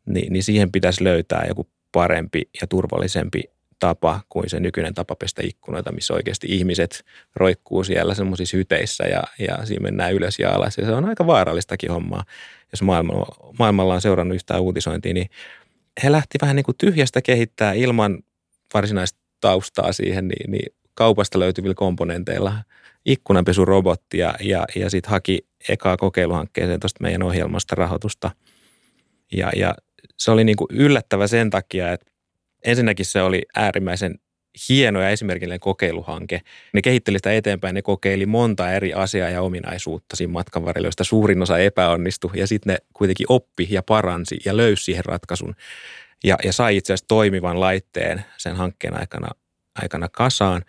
niin, 0.06 0.32
niin 0.32 0.42
siihen 0.42 0.72
pitäisi 0.72 1.04
löytää 1.04 1.44
joku 1.48 1.68
parempi 1.92 2.42
ja 2.60 2.66
turvallisempi 2.66 3.42
tapa 3.78 4.20
kuin 4.28 4.50
se 4.50 4.60
nykyinen 4.60 4.94
tapa 4.94 5.16
pestä 5.16 5.42
ikkunoita, 5.44 5.92
missä 5.92 6.14
oikeasti 6.14 6.46
ihmiset 6.50 7.04
roikkuu 7.36 7.84
siellä 7.84 8.14
semmoisissa 8.14 8.56
hyteissä 8.56 9.04
ja, 9.04 9.22
ja 9.38 9.66
siinä 9.66 9.82
mennään 9.82 10.14
ylös 10.14 10.38
ja 10.38 10.50
alas. 10.50 10.78
Ja 10.78 10.86
se 10.86 10.92
on 10.92 11.04
aika 11.04 11.26
vaarallistakin 11.26 11.90
hommaa, 11.90 12.24
jos 12.72 12.82
maailmalla, 12.82 13.52
maailmalla 13.58 13.94
on 13.94 14.00
seurannut 14.00 14.34
yhtään 14.34 14.62
uutisointia, 14.62 15.14
niin 15.14 15.30
he 16.02 16.12
lähti 16.12 16.38
vähän 16.40 16.56
niin 16.56 16.64
kuin 16.64 16.78
tyhjästä 16.78 17.22
kehittää 17.22 17.72
ilman 17.72 18.18
varsinaista 18.74 19.18
taustaa 19.40 19.92
siihen, 19.92 20.28
niin, 20.28 20.50
niin 20.50 20.75
kaupasta 20.96 21.38
löytyvillä 21.38 21.74
komponenteilla 21.74 22.52
ikkunanpesurobottia 23.04 24.34
ja, 24.40 24.66
ja 24.76 24.90
sitten 24.90 25.10
haki 25.10 25.46
ekaa 25.68 25.96
kokeiluhankkeeseen 25.96 26.80
tuosta 26.80 27.02
meidän 27.02 27.22
ohjelmasta 27.22 27.74
rahoitusta. 27.74 28.30
Ja, 29.32 29.50
ja 29.56 29.74
se 30.16 30.30
oli 30.30 30.44
niin 30.44 30.56
kuin 30.56 30.68
yllättävä 30.70 31.26
sen 31.26 31.50
takia, 31.50 31.92
että 31.92 32.16
Ensinnäkin 32.66 33.06
se 33.06 33.22
oli 33.22 33.42
äärimmäisen 33.56 34.14
hieno 34.68 35.00
ja 35.00 35.10
esimerkillinen 35.10 35.60
kokeiluhanke. 35.60 36.40
Ne 36.72 36.82
kehitteli 36.82 37.18
sitä 37.18 37.32
eteenpäin, 37.32 37.74
ne 37.74 37.82
kokeili 37.82 38.26
monta 38.26 38.72
eri 38.72 38.94
asiaa 38.94 39.28
ja 39.28 39.42
ominaisuutta 39.42 40.16
siinä 40.16 40.32
matkan 40.32 40.64
varrella, 40.64 40.86
joista 40.86 41.04
suurin 41.04 41.42
osa 41.42 41.58
epäonnistui 41.58 42.30
ja 42.34 42.46
sitten 42.46 42.72
ne 42.72 42.78
kuitenkin 42.92 43.26
oppi 43.28 43.68
ja 43.70 43.82
paransi 43.82 44.36
ja 44.44 44.56
löysi 44.56 44.84
siihen 44.84 45.04
ratkaisun 45.04 45.54
ja, 46.24 46.36
ja 46.44 46.52
sai 46.52 46.76
itse 46.76 46.92
asiassa 46.92 47.08
toimivan 47.08 47.60
laitteen 47.60 48.24
sen 48.36 48.56
hankkeen 48.56 49.00
aikana, 49.00 49.28
aikana 49.82 50.08
kasaan. 50.08 50.62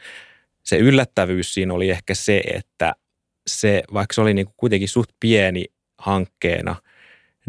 Se 0.64 0.78
yllättävyys 0.78 1.54
siinä 1.54 1.74
oli 1.74 1.90
ehkä 1.90 2.16
se, 2.16 2.44
että 2.54 2.96
se, 3.48 3.84
vaikka 3.94 4.14
se 4.14 4.22
oli 4.22 4.34
niin 4.34 4.46
kuin 4.46 4.56
kuitenkin 4.58 4.90
suht 4.90 5.10
pieni 5.20 5.66
hankkeena– 5.98 6.76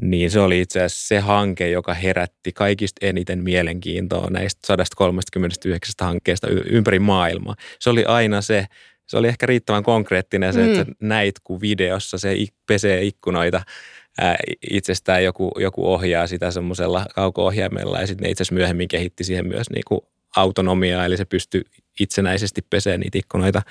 niin 0.01 0.31
se 0.31 0.41
oli 0.41 0.61
itse 0.61 0.83
asiassa 0.83 1.09
se 1.09 1.19
hanke, 1.19 1.71
joka 1.71 1.95
herätti 1.95 2.53
kaikista 2.53 3.07
eniten 3.07 3.43
mielenkiintoa 3.43 4.31
näistä 4.31 4.61
139 4.67 5.95
hankkeesta 6.01 6.49
ympäri 6.49 6.99
maailmaa. 6.99 7.55
Se 7.81 7.91
oli 7.91 8.05
aina 8.05 8.41
se, 8.43 8.67
se 9.07 9.17
oli 9.17 9.29
ehkä 9.29 9.47
riittävän 9.47 9.83
konkreettinen 9.83 10.53
se, 10.53 10.61
mm. 10.61 10.69
että 10.69 10.93
näit, 11.01 11.35
kun 11.45 11.61
videossa 11.61 12.19
se 12.19 12.37
pesee 12.67 13.03
ikkunoita 13.03 13.63
ää, 14.19 14.37
itsestään 14.71 15.25
joku, 15.25 15.53
joku 15.61 15.93
ohjaa 15.93 16.27
sitä 16.27 16.51
semmoisella 16.51 17.07
kauko-ohjaimella 17.15 18.01
ja 18.01 18.07
sitten 18.07 18.25
ne 18.25 18.31
itse 18.31 18.43
asiassa 18.43 18.55
myöhemmin 18.55 18.89
kehitti 18.89 19.25
siihen 19.25 19.49
myös 19.49 19.71
niin 19.71 19.85
kuin 19.89 20.01
autonomiaa, 20.37 21.05
eli 21.05 21.17
se 21.17 21.25
pystyi 21.25 21.63
itsenäisesti 22.01 22.63
pesee 22.71 22.99
niitä 22.99 23.19
ikkunoita, 23.19 23.63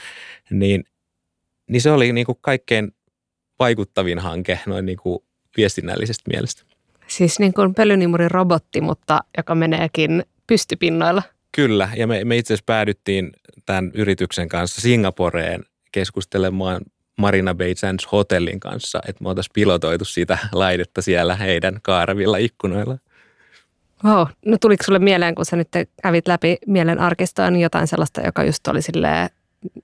niin, 0.49 0.83
niin 1.69 1.81
se 1.81 1.91
oli 1.91 2.13
niin 2.13 2.25
kuin 2.25 2.37
kaikkein 2.41 2.91
vaikuttavin 3.59 4.19
hanke 4.19 4.59
noin 4.65 4.85
niin 4.85 4.97
kuin 4.97 5.19
viestinnällisestä 5.57 6.23
mielestä. 6.29 6.63
Siis 7.07 7.39
niin 7.39 7.53
kuin 7.53 7.73
pölynimurin 7.73 8.31
robotti, 8.31 8.81
mutta 8.81 9.19
joka 9.37 9.55
meneekin 9.55 10.23
pystypinnoilla. 10.47 11.23
Kyllä, 11.51 11.89
ja 11.95 12.07
me, 12.07 12.25
me 12.25 12.37
itse 12.37 12.53
asiassa 12.53 12.65
päädyttiin 12.65 13.31
tämän 13.65 13.91
yrityksen 13.93 14.49
kanssa 14.49 14.81
Singaporeen 14.81 15.63
keskustelemaan 15.91 16.81
Marina 17.17 17.55
Bay 17.55 17.75
Sands 17.75 18.07
hotellin 18.11 18.59
kanssa, 18.59 18.99
että 19.07 19.23
me 19.23 19.29
oltaisiin 19.29 19.53
pilotoitu 19.53 20.05
sitä 20.05 20.37
laitetta 20.51 21.01
siellä 21.01 21.35
heidän 21.35 21.79
kaaravilla 21.81 22.37
ikkunoilla. 22.37 22.97
Wow. 24.03 24.27
No 24.45 24.57
tuliko 24.61 24.83
sulle 24.83 24.99
mieleen, 24.99 25.35
kun 25.35 25.45
sä 25.45 25.55
nyt 25.55 25.67
kävit 26.03 26.27
läpi 26.27 26.57
mielen 26.67 26.99
arkistoa, 26.99 27.51
niin 27.51 27.61
jotain 27.61 27.87
sellaista, 27.87 28.21
joka 28.21 28.43
just 28.43 28.67
oli 28.67 28.79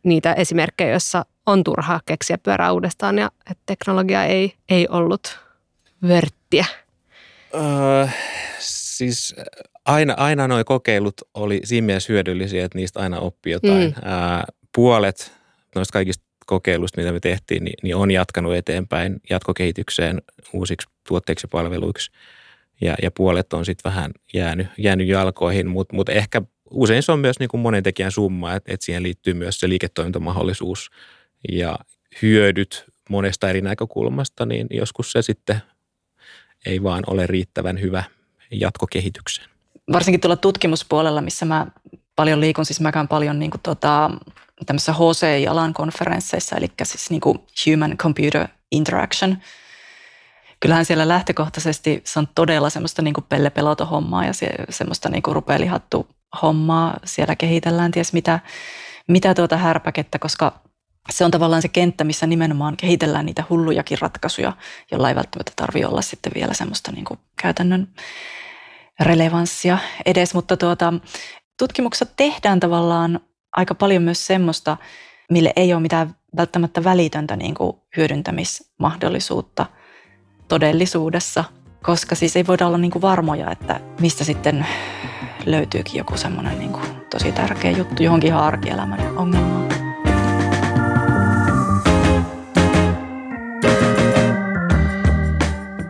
niitä 0.04 0.34
esimerkkejä, 0.34 0.92
joissa 0.92 1.26
on 1.46 1.64
turhaa 1.64 2.02
keksiä 2.06 2.38
pyörää 2.38 2.72
uudestaan 2.72 3.18
ja 3.18 3.32
että 3.52 3.64
teknologia 3.66 4.24
ei, 4.24 4.54
ei 4.70 4.88
ollut 4.88 5.40
vörttiä? 6.08 6.66
Öö, 7.56 8.08
siis 8.60 9.36
aina, 9.86 10.14
aina 10.18 10.48
nuo 10.48 10.64
kokeilut 10.66 11.22
oli 11.34 11.62
siinä 11.64 11.86
mielessä 11.86 12.14
hyödyllisiä, 12.14 12.66
että 12.66 12.78
niistä 12.78 13.00
aina 13.00 13.20
oppi 13.20 13.52
jotain. 13.52 13.84
Mm. 13.84 13.94
Ää, 14.04 14.44
puolet 14.76 15.32
noista 15.76 15.94
kaikista 15.94 16.24
kokeiluista, 16.46 17.02
mitä 17.02 17.12
me 17.12 17.20
tehtiin, 17.20 17.64
niin, 17.64 17.76
niin 17.84 17.96
on 17.96 18.12
jatkanut 18.12 18.56
eteenpäin 18.56 19.22
jatkokehitykseen 19.30 20.22
uusiksi 20.54 20.88
tuotteiksi 21.08 21.46
ja 21.46 21.50
palveluiksi. 21.50 22.12
Ja, 22.82 22.96
ja 23.02 23.12
puolet 23.12 23.54
on 23.54 23.66
sitten 23.66 23.92
vähän 23.92 24.12
jäänyt, 24.34 24.68
jäänyt 24.78 25.08
jalkoihin, 25.08 25.68
mutta 25.68 25.96
mut 25.96 26.10
ehkä 26.10 26.42
usein 26.70 27.04
se 27.04 27.12
on 27.12 27.20
myös 27.20 27.40
niin 27.40 27.50
kuin 27.50 27.62
monen 27.62 27.84
tekijän 27.84 28.12
summa, 28.12 28.54
että, 28.54 28.74
että 28.74 28.86
siihen 28.86 29.04
liittyy 29.04 29.34
myös 29.34 29.60
se 29.60 29.70
liiketoimintamahdollisuus 29.70 30.92
ja 31.52 31.80
hyödyt 32.22 32.86
monesta 33.10 33.50
eri 33.50 33.62
näkökulmasta, 33.62 34.46
niin 34.46 34.68
joskus 34.72 35.12
se 35.12 35.22
sitten 35.22 35.62
ei 36.66 36.84
vaan 36.84 37.04
ole 37.08 37.28
riittävän 37.28 37.82
hyvä 37.82 38.04
jatkokehitykseen. 38.52 39.50
Varsinkin 39.92 40.22
tuolla 40.22 40.36
tutkimuspuolella, 40.36 41.22
missä 41.22 41.46
mä 41.46 41.68
paljon 42.16 42.42
liikun, 42.42 42.66
siis 42.66 42.82
mä 42.82 42.92
käyn 42.92 43.08
paljon 43.08 43.40
niin 43.40 43.52
kuin 43.52 43.62
tota, 43.62 44.12
tämmöisissä 44.66 44.94
HCI-alan 44.94 45.74
konferensseissa, 45.74 46.56
eli 46.56 46.68
siis 46.84 47.10
niin 47.10 47.22
kuin 47.22 47.40
Human 47.66 47.98
Computer 47.98 48.48
Interaction. 48.72 49.38
Kyllähän 50.64 50.86
siellä 50.86 51.08
lähtökohtaisesti 51.08 52.02
se 52.04 52.20
on 52.20 52.28
todella 52.36 52.70
semmoista 52.70 53.02
niin 53.02 53.14
kuin 53.14 53.26
pellepeloto-hommaa 53.30 54.26
ja 54.26 54.34
se, 54.34 54.50
semmoista 54.70 55.10
niin 55.10 55.24
kuin 55.24 55.36
rupealihattu 55.36 56.08
hommaa. 56.42 56.98
Siellä 57.06 57.36
kehitellään 57.36 57.92
ties 57.92 58.14
mitä, 58.14 58.40
mitä 59.08 59.34
tuota 59.34 59.58
härpäkettä, 59.58 60.20
koska 60.20 60.60
se 61.10 61.26
on 61.26 61.32
tavallaan 61.32 61.62
se 61.62 61.68
kenttä, 61.68 62.04
missä 62.04 62.28
nimenomaan 62.28 62.78
kehitellään 62.78 63.26
niitä 63.26 63.44
hullujakin 63.50 63.98
ratkaisuja, 64.02 64.54
jolla 64.92 65.10
ei 65.10 65.16
välttämättä 65.16 65.52
tarvitse 65.56 65.88
olla 65.88 66.02
sitten 66.02 66.32
vielä 66.36 66.54
semmoista 66.54 66.92
niin 66.92 67.06
kuin 67.06 67.20
käytännön 67.42 67.88
relevanssia 69.00 69.78
edes, 70.06 70.34
mutta 70.34 70.58
tuota, 70.58 70.94
tutkimuksessa 71.60 72.14
tehdään 72.18 72.60
tavallaan 72.60 73.20
aika 73.52 73.76
paljon 73.76 74.04
myös 74.04 74.28
semmoista, 74.28 74.78
mille 75.32 75.54
ei 75.56 75.74
ole 75.74 75.82
mitään 75.82 76.16
välttämättä 76.38 76.84
välitöntä 76.84 77.36
niin 77.36 77.56
kuin 77.56 77.78
hyödyntämismahdollisuutta 77.98 79.66
todellisuudessa, 80.48 81.44
koska 81.84 82.16
siis 82.16 82.36
ei 82.36 82.48
voida 82.48 82.68
olla 82.68 82.78
niin 82.78 82.92
kuin 82.92 83.02
varmoja, 83.02 83.52
että 83.52 83.80
mistä 84.00 84.24
sitten 84.24 84.66
löytyykin 85.46 85.98
joku 85.98 86.18
semmoinen 86.18 86.60
niin 86.60 86.72
kuin 86.72 86.86
tosi 87.10 87.32
tärkeä 87.32 87.72
juttu 87.72 88.04
johonkin 88.04 88.28
ihan 88.28 88.44
arkielämän 88.44 89.18
ongelmaan. 89.18 89.64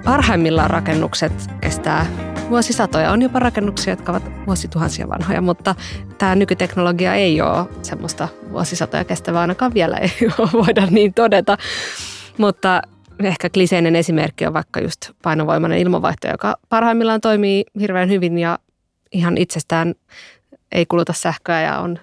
Parhaimmillaan 0.03 0.69
rakennukset 0.69 1.50
kestää 1.62 2.05
vuosisatoja. 2.50 3.12
On 3.12 3.22
jopa 3.22 3.39
rakennuksia, 3.39 3.93
jotka 3.93 4.12
ovat 4.12 4.31
vuosituhansia 4.48 5.10
vanhoja, 5.10 5.41
mutta 5.41 5.75
tämä 6.17 6.36
nykyteknologia 6.36 7.13
ei 7.15 7.41
ole 7.41 7.65
semmoista 7.81 8.27
vuosisatoja 8.51 9.03
kestävää, 9.03 9.41
ainakaan 9.41 9.74
vielä 9.74 9.98
ei 10.05 10.12
voida 10.53 10.88
niin 10.89 11.13
todeta. 11.13 11.57
Mutta 12.38 12.81
ehkä 13.25 13.50
kliseinen 13.50 13.95
esimerkki 13.95 14.45
on 14.45 14.54
vaikka 14.54 14.80
just 14.80 15.12
painovoimainen 15.24 15.80
ilmanvaihto, 15.80 16.28
joka 16.28 16.56
parhaimmillaan 16.69 17.21
toimii 17.21 17.65
hirveän 17.80 18.10
hyvin 18.10 18.38
ja 18.38 18.60
ihan 19.12 19.38
itsestään 19.38 19.95
ei 20.71 20.86
kuluta 20.86 21.13
sähköä 21.13 21.62
ja 21.62 21.80
on 21.80 22.00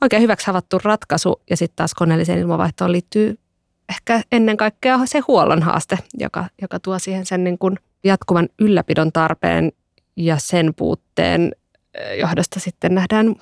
oikein 0.00 0.22
hyväksi 0.22 0.46
havaittu 0.46 0.80
ratkaisu. 0.84 1.40
Ja 1.50 1.56
sitten 1.56 1.76
taas 1.76 1.94
koneelliseen 1.94 2.38
ilmanvaihtoon 2.38 2.92
liittyy 2.92 3.38
ehkä 3.88 4.22
ennen 4.32 4.56
kaikkea 4.56 4.98
se 5.04 5.18
huollon 5.18 5.62
haaste, 5.62 5.98
joka, 6.18 6.44
joka 6.62 6.80
tuo 6.80 6.98
siihen 6.98 7.26
sen 7.26 7.44
niin 7.44 7.58
kuin 7.58 7.78
jatkuvan 8.04 8.48
ylläpidon 8.58 9.12
tarpeen 9.12 9.72
ja 10.16 10.36
sen 10.38 10.74
puutteen 10.76 11.52
johdosta 12.20 12.60
sitten 12.60 12.94
nähdään 12.94 13.34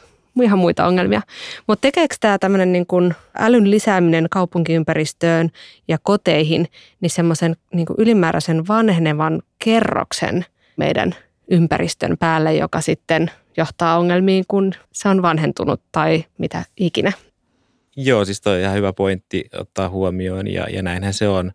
ihan 0.42 0.58
muita 0.58 0.86
ongelmia. 0.86 1.22
Mutta 1.66 1.82
tekeekö 1.82 2.14
tämä 2.20 2.38
tämmöinen 2.38 2.72
niin 2.72 2.86
kuin 2.86 3.14
älyn 3.38 3.70
lisääminen 3.70 4.26
kaupunkiympäristöön 4.30 5.50
ja 5.88 5.98
koteihin 6.02 6.68
niin 7.00 7.10
semmoisen 7.10 7.56
niin 7.74 7.86
ylimääräisen 7.98 8.68
vanhenevan 8.68 9.42
kerroksen 9.64 10.46
meidän 10.76 11.14
ympäristön 11.50 12.16
päälle, 12.18 12.54
joka 12.54 12.80
sitten 12.80 13.30
johtaa 13.56 13.98
ongelmiin, 13.98 14.44
kun 14.48 14.72
se 14.92 15.08
on 15.08 15.22
vanhentunut 15.22 15.82
tai 15.92 16.24
mitä 16.38 16.64
ikinä? 16.76 17.12
Joo, 17.96 18.24
siis 18.24 18.40
toi 18.40 18.54
on 18.54 18.60
ihan 18.60 18.74
hyvä 18.74 18.92
pointti 18.92 19.44
ottaa 19.52 19.88
huomioon 19.88 20.52
ja, 20.52 20.66
ja 20.70 20.82
näinhän 20.82 21.14
se 21.14 21.28
on, 21.28 21.52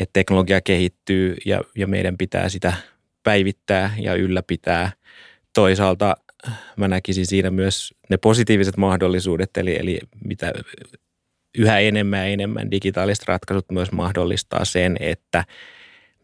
että 0.00 0.12
teknologia 0.12 0.60
kehittyy 0.60 1.36
ja, 1.46 1.60
ja 1.76 1.86
meidän 1.86 2.18
pitää 2.18 2.48
sitä 2.48 2.72
päivittää 3.22 3.94
ja 3.98 4.14
ylläpitää. 4.14 4.92
Toisaalta 5.54 6.16
mä 6.76 6.88
näkisin 6.88 7.26
siinä 7.26 7.50
myös 7.50 7.94
ne 8.10 8.16
positiiviset 8.16 8.76
mahdollisuudet, 8.76 9.56
eli, 9.56 9.76
eli 9.76 9.98
mitä 10.24 10.52
yhä 11.58 11.78
enemmän 11.78 12.18
ja 12.18 12.26
enemmän 12.26 12.70
digitaaliset 12.70 13.28
ratkaisut 13.28 13.70
myös 13.72 13.92
mahdollistaa 13.92 14.64
sen, 14.64 14.96
että 15.00 15.44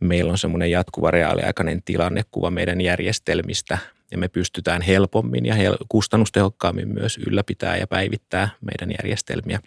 meillä 0.01 0.33
on 0.33 0.39
semmoinen 0.39 0.71
jatkuva 0.71 1.11
reaaliaikainen 1.11 1.83
tilannekuva 1.83 2.51
meidän 2.51 2.81
järjestelmistä 2.81 3.79
ja 4.11 4.19
me 4.19 4.29
pystytään 4.29 4.83
helpommin 4.83 5.47
ja 5.47 5.55
hel- 5.55 5.85
kustannustehokkaammin 5.89 6.89
myös 6.89 7.19
ylläpitää 7.27 7.77
ja 7.77 7.87
päivittää 7.87 8.49
meidän 8.61 8.95
järjestelmiä. 8.99 9.61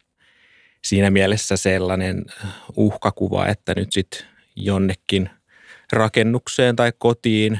Siinä 0.83 1.11
mielessä 1.11 1.57
sellainen 1.57 2.25
uhkakuva, 2.75 3.47
että 3.47 3.73
nyt 3.75 3.91
sitten 3.91 4.21
jonnekin 4.55 5.29
rakennukseen 5.91 6.75
tai 6.75 6.93
kotiin 6.97 7.59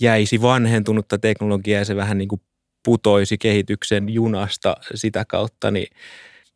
jäisi 0.00 0.42
vanhentunutta 0.42 1.18
teknologiaa 1.18 1.80
ja 1.80 1.84
se 1.84 1.96
vähän 1.96 2.18
niin 2.18 2.28
kuin 2.28 2.40
putoisi 2.84 3.38
kehityksen 3.38 4.08
junasta 4.08 4.76
sitä 4.94 5.24
kautta, 5.28 5.70
niin 5.70 5.86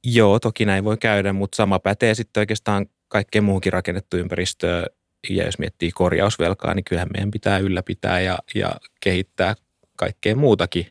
joo, 0.04 0.38
toki 0.38 0.64
näin 0.64 0.84
voi 0.84 0.96
käydä, 0.96 1.32
mutta 1.32 1.56
sama 1.56 1.78
pätee 1.78 2.14
sitten 2.14 2.40
oikeastaan 2.40 2.86
kaikkeen 3.08 3.44
muuhunkin 3.44 3.72
rakennettu 3.72 4.16
ympäristöön 4.16 4.86
ja 5.28 5.44
jos 5.44 5.58
miettii 5.58 5.90
korjausvelkaa, 5.90 6.74
niin 6.74 6.84
kyllähän 6.84 7.10
meidän 7.12 7.30
pitää 7.30 7.58
ylläpitää 7.58 8.20
ja, 8.20 8.38
ja 8.54 8.72
kehittää 9.00 9.54
kaikkea 9.96 10.36
muutakin 10.36 10.86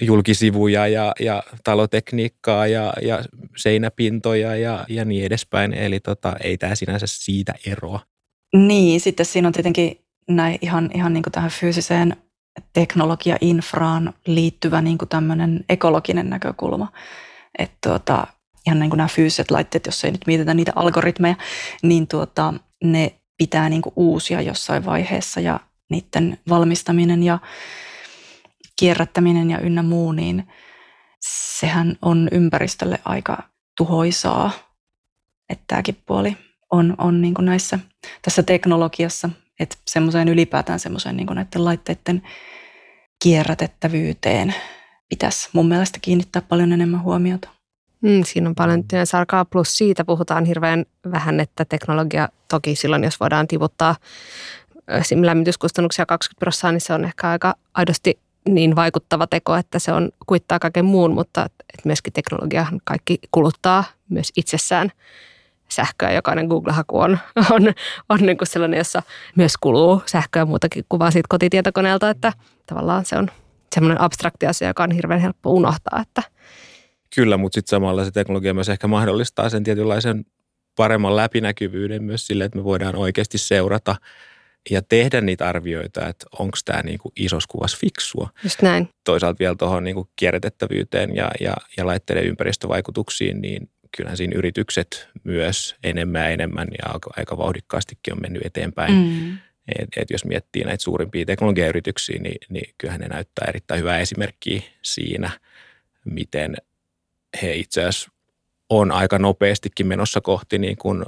julkisivuja 0.00 0.88
ja, 0.88 1.12
ja 1.20 1.42
talotekniikkaa 1.64 2.66
ja, 2.66 2.92
ja 3.02 3.24
seinäpintoja 3.56 4.56
ja, 4.56 4.84
ja 4.88 5.04
niin 5.04 5.24
edespäin. 5.24 5.74
Eli 5.74 6.00
tota, 6.00 6.36
ei 6.40 6.58
tämä 6.58 6.74
sinänsä 6.74 7.06
siitä 7.08 7.54
eroa. 7.66 8.00
Niin, 8.56 9.00
sitten 9.00 9.26
siinä 9.26 9.48
on 9.48 9.52
tietenkin 9.52 10.01
näin 10.28 10.58
ihan, 10.60 10.90
ihan 10.94 11.12
niin 11.12 11.22
kuin 11.22 11.32
tähän 11.32 11.50
fyysiseen 11.50 12.16
teknologia-infraan 12.72 14.12
liittyvä 14.26 14.82
niin 14.82 14.98
kuin 14.98 15.08
tämmöinen 15.08 15.64
ekologinen 15.68 16.30
näkökulma. 16.30 16.92
Että 17.58 17.76
tuota, 17.88 18.26
ihan 18.66 18.78
niin 18.78 18.90
kuin 18.90 18.98
nämä 18.98 19.08
fyysiset 19.08 19.50
laitteet, 19.50 19.86
jos 19.86 20.04
ei 20.04 20.10
nyt 20.10 20.26
mietitä 20.26 20.54
niitä 20.54 20.72
algoritmeja, 20.76 21.34
niin 21.82 22.08
tuota, 22.08 22.54
ne 22.84 23.14
pitää 23.38 23.68
niin 23.68 23.82
kuin 23.82 23.92
uusia 23.96 24.40
jossain 24.40 24.84
vaiheessa 24.84 25.40
ja 25.40 25.60
niiden 25.90 26.38
valmistaminen 26.48 27.22
ja 27.22 27.38
kierrättäminen 28.78 29.50
ja 29.50 29.58
ynnä 29.58 29.82
muu, 29.82 30.12
niin 30.12 30.48
sehän 31.58 31.96
on 32.02 32.28
ympäristölle 32.32 32.98
aika 33.04 33.42
tuhoisaa. 33.76 34.50
Että 35.48 35.64
tämäkin 35.66 36.02
puoli 36.06 36.36
on, 36.70 36.94
on 36.98 37.22
niin 37.22 37.34
kuin 37.34 37.46
näissä, 37.46 37.78
tässä 38.22 38.42
teknologiassa, 38.42 39.30
että 39.60 39.76
semmoiseen 39.86 40.28
ylipäätään 40.28 40.78
semmoiseen 40.78 41.16
niin 41.16 41.26
näiden 41.26 41.64
laitteiden 41.64 42.22
kierrätettävyyteen 43.22 44.54
pitäisi 45.08 45.48
mun 45.52 45.68
mielestä 45.68 45.98
kiinnittää 46.02 46.42
paljon 46.42 46.72
enemmän 46.72 47.02
huomiota. 47.02 47.48
Mm, 48.00 48.22
siinä 48.24 48.48
on 48.48 48.54
paljon 48.54 48.84
työn 48.84 49.06
sarkaa, 49.06 49.44
plus 49.44 49.76
siitä 49.76 50.04
puhutaan 50.04 50.44
hirveän 50.44 50.84
vähän, 51.10 51.40
että 51.40 51.64
teknologia 51.64 52.28
toki 52.48 52.76
silloin, 52.76 53.04
jos 53.04 53.20
voidaan 53.20 53.48
tivuttaa 53.48 53.96
lämmityskustannuksia 55.22 56.06
20 56.06 56.40
prosenttia, 56.40 56.72
niin 56.72 56.80
se 56.80 56.92
on 56.92 57.04
ehkä 57.04 57.30
aika 57.30 57.54
aidosti 57.74 58.18
niin 58.48 58.76
vaikuttava 58.76 59.26
teko, 59.26 59.56
että 59.56 59.78
se 59.78 59.92
on 59.92 60.10
kuittaa 60.26 60.58
kaiken 60.58 60.84
muun, 60.84 61.14
mutta 61.14 61.44
että 61.44 61.82
myöskin 61.84 62.12
teknologia 62.12 62.66
kaikki 62.84 63.18
kuluttaa 63.30 63.84
myös 64.08 64.32
itsessään 64.36 64.92
sähköä. 65.74 66.12
Jokainen 66.12 66.46
Google-haku 66.46 66.98
on, 66.98 67.18
on, 67.54 67.72
on 68.08 68.20
niin 68.20 68.38
kuin 68.38 68.48
sellainen, 68.48 68.78
jossa 68.78 69.02
myös 69.36 69.56
kuluu 69.56 70.02
sähköä 70.06 70.44
muutakin 70.44 70.84
kuin 70.88 71.00
vaan 71.00 71.12
siitä 71.12 71.26
kotitietokoneelta, 71.28 72.10
että 72.10 72.32
tavallaan 72.66 73.04
se 73.04 73.16
on 73.16 73.30
semmoinen 73.74 74.00
abstrakti 74.00 74.46
asia, 74.46 74.68
joka 74.68 74.82
on 74.82 74.90
hirveän 74.90 75.20
helppo 75.20 75.50
unohtaa. 75.50 76.02
Että. 76.02 76.22
Kyllä, 77.14 77.36
mutta 77.36 77.54
sitten 77.54 77.70
samalla 77.70 78.04
se 78.04 78.10
teknologia 78.10 78.54
myös 78.54 78.68
ehkä 78.68 78.86
mahdollistaa 78.86 79.48
sen 79.48 79.64
tietynlaisen 79.64 80.24
paremman 80.76 81.16
läpinäkyvyyden 81.16 82.04
myös 82.04 82.26
sille, 82.26 82.44
että 82.44 82.58
me 82.58 82.64
voidaan 82.64 82.96
oikeasti 82.96 83.38
seurata 83.38 83.96
ja 84.70 84.82
tehdä 84.82 85.20
niitä 85.20 85.48
arvioita, 85.48 86.08
että 86.08 86.26
onko 86.38 86.58
tämä 86.64 86.82
niinku 86.82 87.12
isossa 87.16 87.48
kuvassa 87.50 87.78
fiksua. 87.80 88.28
Just 88.42 88.62
näin. 88.62 88.88
Toisaalta 89.04 89.38
vielä 89.38 89.54
tuohon 89.54 89.84
niinku 89.84 90.08
kierrätettävyyteen 90.16 91.16
ja, 91.16 91.30
ja, 91.40 91.54
ja 91.76 91.86
laitteiden 91.86 92.26
ympäristövaikutuksiin, 92.26 93.40
niin 93.40 93.68
kyllähän 93.96 94.16
siinä 94.16 94.38
yritykset 94.38 95.08
myös 95.24 95.76
enemmän 95.84 96.22
ja 96.22 96.28
enemmän 96.28 96.68
ja 96.78 96.92
aika, 96.92 97.10
aika 97.16 97.38
vauhdikkaastikin 97.38 98.14
on 98.14 98.20
mennyt 98.22 98.46
eteenpäin. 98.46 98.94
Mm. 98.94 99.38
Et, 99.78 99.88
et 99.96 100.10
jos 100.10 100.24
miettii 100.24 100.64
näitä 100.64 100.82
suurimpia 100.82 101.24
teknologiayrityksiä, 101.24 102.18
niin, 102.20 102.38
niin 102.48 102.74
kyllähän 102.78 103.00
ne 103.00 103.08
näyttää 103.08 103.48
erittäin 103.48 103.80
hyvää 103.80 103.98
esimerkkiä 103.98 104.62
siinä, 104.82 105.30
miten 106.04 106.56
he 107.42 107.54
itse 107.54 107.80
asiassa 107.80 108.10
on 108.68 108.92
aika 108.92 109.18
nopeastikin 109.18 109.86
menossa 109.86 110.20
kohti 110.20 110.58
niin 110.58 110.76
kuin 110.76 111.02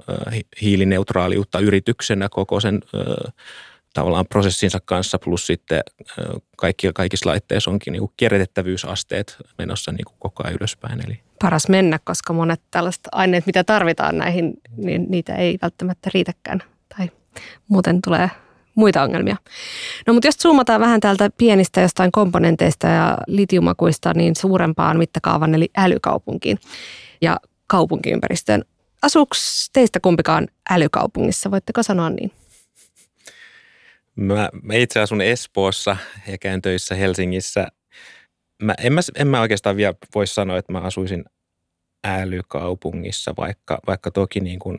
hiilineutraaliutta 0.62 1.60
yrityksenä 1.60 2.28
koko 2.28 2.60
sen 2.60 2.80
tavallaan 3.94 4.26
prosessinsa 4.26 4.78
kanssa, 4.85 5.18
plus 5.18 5.46
sitten 5.46 5.80
kaikki, 6.57 6.90
kaikissa 6.94 7.30
laitteissa 7.30 7.70
onkin 7.70 7.92
niin 7.92 8.11
kierrätettävyysasteet 8.16 9.37
menossa 9.59 9.92
niin 9.92 10.04
kuin 10.04 10.16
koko 10.18 10.42
ajan 10.44 10.57
ylöspäin. 10.61 11.07
Eli. 11.07 11.20
Paras 11.42 11.68
mennä, 11.68 11.98
koska 12.04 12.33
monet 12.33 12.61
tällaiset 12.70 13.09
aineet, 13.12 13.46
mitä 13.46 13.64
tarvitaan 13.64 14.18
näihin, 14.18 14.54
niin 14.76 15.07
niitä 15.09 15.35
ei 15.35 15.59
välttämättä 15.62 16.11
riitäkään. 16.14 16.62
Tai 16.96 17.11
muuten 17.68 18.02
tulee 18.02 18.30
muita 18.74 19.02
ongelmia. 19.02 19.37
No 20.07 20.12
mutta 20.12 20.28
jos 20.28 20.38
zoomataan 20.38 20.80
vähän 20.80 21.00
täältä 21.00 21.30
pienistä 21.37 21.80
jostain 21.80 22.12
komponenteista 22.12 22.87
ja 22.87 23.18
litiumakuista 23.26 24.14
niin 24.14 24.37
suurempaan 24.37 24.98
mittakaavan 24.98 25.54
eli 25.54 25.70
älykaupunkiin 25.76 26.59
ja 27.20 27.37
kaupunkiympäristöön. 27.66 28.64
Asuuko 29.02 29.35
teistä 29.72 30.00
kumpikaan 30.00 30.48
älykaupungissa? 30.70 31.50
Voitteko 31.50 31.83
sanoa 31.83 32.11
niin? 32.11 32.33
Mä, 34.16 34.48
mä 34.62 34.74
itse 34.74 35.00
asun 35.00 35.20
Espoossa 35.20 35.96
ja 36.27 36.38
käyn 36.38 36.62
töissä 36.62 36.94
Helsingissä. 36.94 37.68
Mä, 38.62 38.74
en, 38.79 38.92
mä, 38.92 39.00
en 39.14 39.27
mä 39.27 39.40
oikeastaan 39.40 39.77
vielä 39.77 39.94
voi 40.14 40.27
sanoa, 40.27 40.59
että 40.59 40.72
mä 40.72 40.81
asuisin 40.81 41.24
älykaupungissa, 42.05 43.35
vaikka, 43.37 43.79
vaikka 43.87 44.11
toki 44.11 44.40
niin 44.40 44.59
kuin 44.59 44.79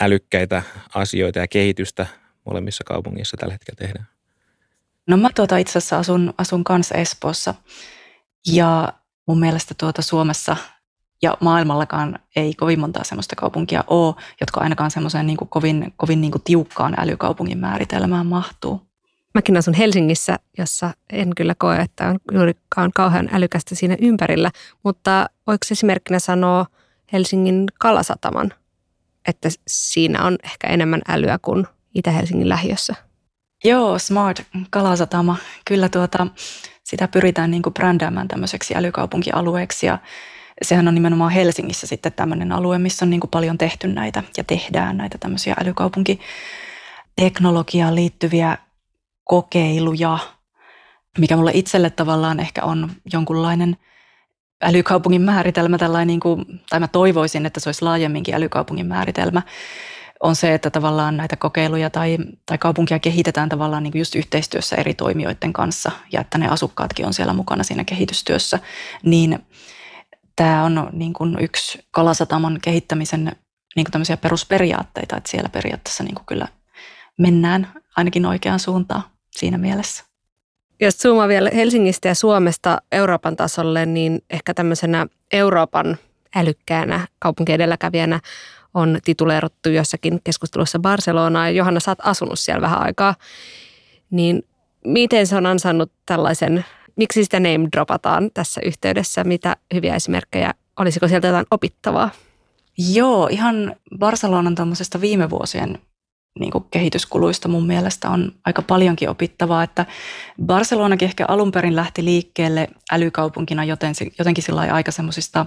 älykkäitä 0.00 0.62
asioita 0.94 1.38
ja 1.38 1.48
kehitystä 1.48 2.06
molemmissa 2.44 2.84
kaupungissa 2.84 3.36
tällä 3.36 3.54
hetkellä 3.54 3.78
tehdään. 3.78 4.06
No 5.06 5.16
mä 5.16 5.28
tuota 5.34 5.56
itse 5.56 5.78
asiassa 5.78 5.98
asun, 5.98 6.34
asun 6.38 6.64
kanssa 6.64 6.94
Espoossa 6.94 7.54
ja 8.52 8.92
mun 9.26 9.40
mielestä 9.40 9.74
tuota 9.78 10.02
Suomessa 10.02 10.56
ja 11.22 11.36
maailmallakaan 11.40 12.18
ei 12.36 12.54
kovin 12.54 12.80
montaa 12.80 13.04
sellaista 13.04 13.36
kaupunkia 13.36 13.84
ole, 13.86 14.14
jotka 14.40 14.60
ainakaan 14.60 14.90
semmoiseen 14.90 15.26
niin 15.26 15.36
kovin, 15.48 15.92
kovin 15.96 16.20
niin 16.20 16.30
kuin 16.30 16.42
tiukkaan 16.42 16.94
älykaupungin 16.98 17.58
määritelmään 17.58 18.26
mahtuu. 18.26 18.86
Mäkin 19.34 19.56
asun 19.56 19.74
Helsingissä, 19.74 20.38
jossa 20.58 20.94
en 21.12 21.34
kyllä 21.36 21.54
koe, 21.58 21.76
että 21.76 22.08
on 22.08 22.18
juurikaan 22.32 22.90
kauhean 22.94 23.28
älykästä 23.32 23.74
siinä 23.74 23.96
ympärillä, 24.00 24.50
mutta 24.84 25.26
voiko 25.46 25.66
esimerkkinä 25.70 26.18
sanoa 26.18 26.66
Helsingin 27.12 27.64
kalasataman, 27.80 28.52
että 29.28 29.48
siinä 29.66 30.24
on 30.24 30.36
ehkä 30.44 30.66
enemmän 30.66 31.02
älyä 31.08 31.38
kuin 31.42 31.66
Itä-Helsingin 31.94 32.48
lähiössä? 32.48 32.94
Joo, 33.64 33.98
Smart 33.98 34.42
kalasatama. 34.70 35.36
Kyllä 35.64 35.88
tuota, 35.88 36.26
sitä 36.84 37.08
pyritään 37.08 37.50
niin 37.50 37.62
kuin 37.62 37.74
brändäämään 37.74 38.28
tämmöiseksi 38.28 38.76
älykaupunkialueeksi 38.76 39.86
ja 39.86 39.98
sehän 40.62 40.88
on 40.88 40.94
nimenomaan 40.94 41.32
Helsingissä 41.32 41.86
sitten 41.86 42.12
tämmöinen 42.12 42.52
alue, 42.52 42.78
missä 42.78 43.04
on 43.04 43.10
niin 43.10 43.20
kuin 43.20 43.30
paljon 43.30 43.58
tehty 43.58 43.88
näitä 43.88 44.22
ja 44.36 44.44
tehdään 44.44 44.96
näitä 44.96 45.18
tämmöisiä 45.18 45.54
älykaupunkiteknologiaan 45.60 47.94
liittyviä 47.94 48.58
kokeiluja, 49.24 50.18
mikä 51.18 51.36
mulle 51.36 51.50
itselle 51.54 51.90
tavallaan 51.90 52.40
ehkä 52.40 52.64
on 52.64 52.90
jonkunlainen 53.12 53.76
älykaupungin 54.62 55.22
määritelmä, 55.22 55.78
tällainen 55.78 56.06
niin 56.06 56.20
kuin, 56.20 56.44
tai 56.70 56.80
mä 56.80 56.88
toivoisin, 56.88 57.46
että 57.46 57.60
se 57.60 57.68
olisi 57.68 57.82
laajemminkin 57.82 58.34
älykaupungin 58.34 58.86
määritelmä, 58.86 59.42
on 60.20 60.36
se, 60.36 60.54
että 60.54 60.70
tavallaan 60.70 61.16
näitä 61.16 61.36
kokeiluja 61.36 61.90
tai, 61.90 62.18
tai 62.46 62.58
kaupunkia 62.58 62.98
kehitetään 62.98 63.48
tavallaan 63.48 63.82
niin 63.82 63.92
kuin 63.92 64.00
just 64.00 64.14
yhteistyössä 64.14 64.76
eri 64.76 64.94
toimijoiden 64.94 65.52
kanssa 65.52 65.90
ja 66.12 66.20
että 66.20 66.38
ne 66.38 66.48
asukkaatkin 66.48 67.06
on 67.06 67.14
siellä 67.14 67.32
mukana 67.32 67.62
siinä 67.62 67.84
kehitystyössä, 67.84 68.58
niin 69.02 69.38
tämä 70.36 70.64
on 70.64 70.90
niin 70.92 71.12
kuin 71.12 71.36
yksi 71.40 71.86
Kalasatamon 71.90 72.58
kehittämisen 72.62 73.36
niin 73.76 73.86
kuin 73.92 74.18
perusperiaatteita, 74.20 75.16
että 75.16 75.30
siellä 75.30 75.48
periaatteessa 75.48 76.04
niin 76.04 76.14
kuin 76.14 76.26
kyllä 76.26 76.48
mennään 77.18 77.72
ainakin 77.96 78.26
oikeaan 78.26 78.60
suuntaan 78.60 79.02
siinä 79.30 79.58
mielessä. 79.58 80.04
Jos 80.80 80.98
zoomaa 80.98 81.28
vielä 81.28 81.50
Helsingistä 81.54 82.08
ja 82.08 82.14
Suomesta 82.14 82.82
Euroopan 82.92 83.36
tasolle, 83.36 83.86
niin 83.86 84.22
ehkä 84.30 84.54
tämmöisenä 84.54 85.06
Euroopan 85.32 85.98
älykkäänä 86.36 87.08
kaupunkiedelläkävijänä 87.18 88.20
on 88.74 88.98
tituleerottu 89.04 89.68
jossakin 89.68 90.20
keskustelussa 90.24 90.78
Barcelonaa. 90.78 91.50
Johanna, 91.50 91.80
sä 91.80 91.90
oot 91.90 91.98
asunut 92.02 92.38
siellä 92.38 92.60
vähän 92.60 92.82
aikaa. 92.82 93.14
Niin 94.10 94.42
miten 94.84 95.26
se 95.26 95.36
on 95.36 95.46
ansainnut 95.46 95.92
tällaisen 96.06 96.64
miksi 96.96 97.24
sitä 97.24 97.40
name 97.40 97.68
dropataan 97.72 98.30
tässä 98.34 98.60
yhteydessä? 98.64 99.24
Mitä 99.24 99.56
hyviä 99.74 99.94
esimerkkejä? 99.94 100.54
Olisiko 100.78 101.08
sieltä 101.08 101.26
jotain 101.26 101.46
opittavaa? 101.50 102.10
Joo, 102.78 103.26
ihan 103.26 103.76
Barcelonan 103.98 104.54
tuommoisesta 104.54 105.00
viime 105.00 105.30
vuosien 105.30 105.78
niin 106.38 106.50
kuin 106.50 106.64
kehityskuluista 106.70 107.48
mun 107.48 107.66
mielestä 107.66 108.10
on 108.10 108.32
aika 108.44 108.62
paljonkin 108.62 109.10
opittavaa, 109.10 109.62
että 109.62 109.86
Barcelonakin 110.46 111.06
ehkä 111.06 111.24
alun 111.28 111.52
perin 111.52 111.76
lähti 111.76 112.04
liikkeelle 112.04 112.68
älykaupunkina 112.92 113.64
joten, 113.64 113.94
jotenkin 114.18 114.44
sillä 114.44 114.60
aika 114.60 114.90
semmoisista 114.90 115.46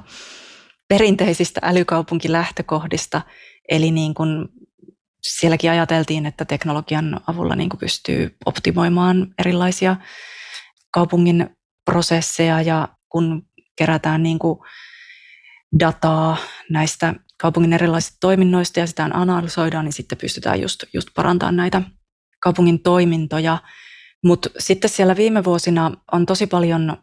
perinteisistä 0.87 1.59
älykaupunkilähtökohdista, 1.63 3.21
eli 3.69 3.91
niin 3.91 4.13
kuin 4.13 4.49
sielläkin 5.23 5.71
ajateltiin, 5.71 6.25
että 6.25 6.45
teknologian 6.45 7.19
avulla 7.27 7.55
niin 7.55 7.69
kuin 7.69 7.79
pystyy 7.79 8.35
optimoimaan 8.45 9.27
erilaisia 9.37 9.95
kaupungin 10.91 11.49
prosesseja 11.85 12.61
ja 12.61 12.87
kun 13.09 13.47
kerätään 13.77 14.23
niin 14.23 14.39
kuin 14.39 14.59
dataa 15.79 16.37
näistä 16.69 17.15
kaupungin 17.41 17.73
erilaisista 17.73 18.17
toiminnoista 18.21 18.79
ja 18.79 18.87
sitä 18.87 19.09
analysoidaan, 19.13 19.85
niin 19.85 19.93
sitten 19.93 20.17
pystytään 20.17 20.61
just, 20.61 20.83
just 20.93 21.09
parantamaan 21.15 21.55
näitä 21.55 21.81
kaupungin 22.39 22.83
toimintoja. 22.83 23.57
Mutta 24.23 24.49
sitten 24.59 24.89
siellä 24.89 25.15
viime 25.15 25.43
vuosina 25.43 25.91
on 26.11 26.25
tosi 26.25 26.47
paljon 26.47 26.97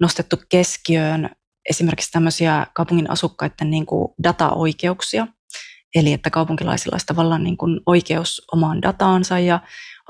nostettu 0.00 0.36
keskiöön 0.48 1.30
esimerkiksi 1.70 2.10
tämmöisiä 2.10 2.66
kaupungin 2.74 3.10
asukkaiden 3.10 3.70
niin 3.70 3.86
kuin 3.86 4.08
dataoikeuksia. 4.22 5.26
Eli 5.94 6.12
että 6.12 6.30
kaupunkilaisilla 6.30 6.94
olisi 6.94 7.06
tavallaan 7.06 7.44
niin 7.44 7.56
kuin 7.56 7.80
oikeus 7.86 8.42
omaan 8.52 8.82
dataansa 8.82 9.38
ja 9.38 9.60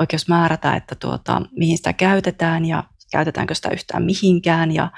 oikeus 0.00 0.28
määrätä, 0.28 0.76
että 0.76 0.94
tuota, 0.94 1.42
mihin 1.56 1.76
sitä 1.76 1.92
käytetään 1.92 2.64
ja 2.64 2.84
käytetäänkö 3.12 3.54
sitä 3.54 3.68
yhtään 3.70 4.02
mihinkään. 4.02 4.72
Ja 4.72 4.90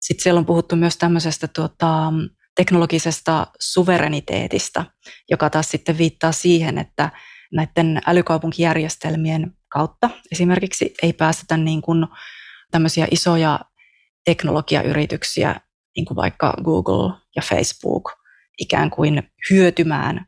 sitten 0.00 0.22
siellä 0.22 0.38
on 0.38 0.46
puhuttu 0.46 0.76
myös 0.76 0.96
tämmöisestä 0.96 1.48
tuota, 1.48 2.12
teknologisesta 2.56 3.46
suvereniteetista, 3.60 4.84
joka 5.30 5.50
taas 5.50 5.70
sitten 5.70 5.98
viittaa 5.98 6.32
siihen, 6.32 6.78
että 6.78 7.10
näiden 7.52 8.00
älykaupunkijärjestelmien 8.06 9.52
kautta 9.68 10.10
esimerkiksi 10.32 10.94
ei 11.02 11.12
päästetä 11.12 11.56
niin 11.56 11.82
kuin 11.82 12.06
tämmöisiä 12.70 13.06
isoja 13.10 13.60
teknologiayrityksiä, 14.24 15.60
niin 15.96 16.06
kuin 16.06 16.16
vaikka 16.16 16.54
Google 16.64 17.12
ja 17.36 17.42
Facebook, 17.42 18.12
ikään 18.58 18.90
kuin 18.90 19.22
hyötymään 19.50 20.26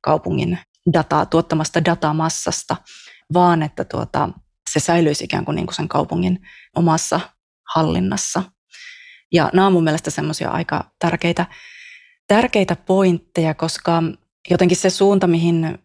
kaupungin 0.00 0.58
dataa, 0.92 1.26
tuottamasta 1.26 1.84
datamassasta, 1.84 2.76
vaan 3.34 3.62
että 3.62 3.84
tuota, 3.84 4.28
se 4.70 4.80
säilyisi 4.80 5.24
ikään 5.24 5.44
kuin, 5.44 5.56
niin 5.56 5.66
kuin 5.66 5.74
sen 5.74 5.88
kaupungin 5.88 6.40
omassa 6.76 7.20
hallinnassa. 7.74 8.42
Ja 9.32 9.50
nämä 9.52 9.66
on 9.66 9.72
mun 9.72 9.84
mielestä 9.84 10.10
semmoisia 10.10 10.50
aika 10.50 10.84
tärkeitä, 10.98 11.46
tärkeitä 12.28 12.76
pointteja, 12.76 13.54
koska 13.54 14.02
jotenkin 14.50 14.76
se 14.76 14.90
suunta, 14.90 15.26
mihin 15.26 15.78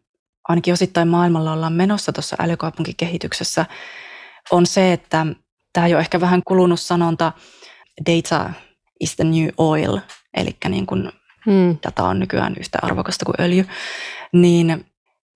ainakin 0.47 0.73
osittain 0.73 1.08
maailmalla 1.08 1.54
ollaan 1.54 1.73
menossa 1.73 2.13
tuossa 2.13 2.36
älykaupunkikehityksessä, 2.39 3.65
on 4.52 4.65
se, 4.65 4.93
että 4.93 5.26
tämä 5.73 5.88
jo 5.88 6.00
ehkä 6.00 6.21
vähän 6.21 6.41
kulunut 6.43 6.80
sanonta 6.80 7.32
data 8.06 8.50
is 9.00 9.15
the 9.15 9.23
new 9.23 9.47
oil, 9.58 10.00
eli 10.38 10.58
niin 10.69 10.86
kuin 10.86 11.12
hmm. 11.45 11.78
data 11.84 12.04
on 12.04 12.19
nykyään 12.19 12.56
yhtä 12.60 12.80
arvokasta 12.82 13.26
kuin 13.26 13.36
öljy, 13.39 13.67
niin 14.34 14.86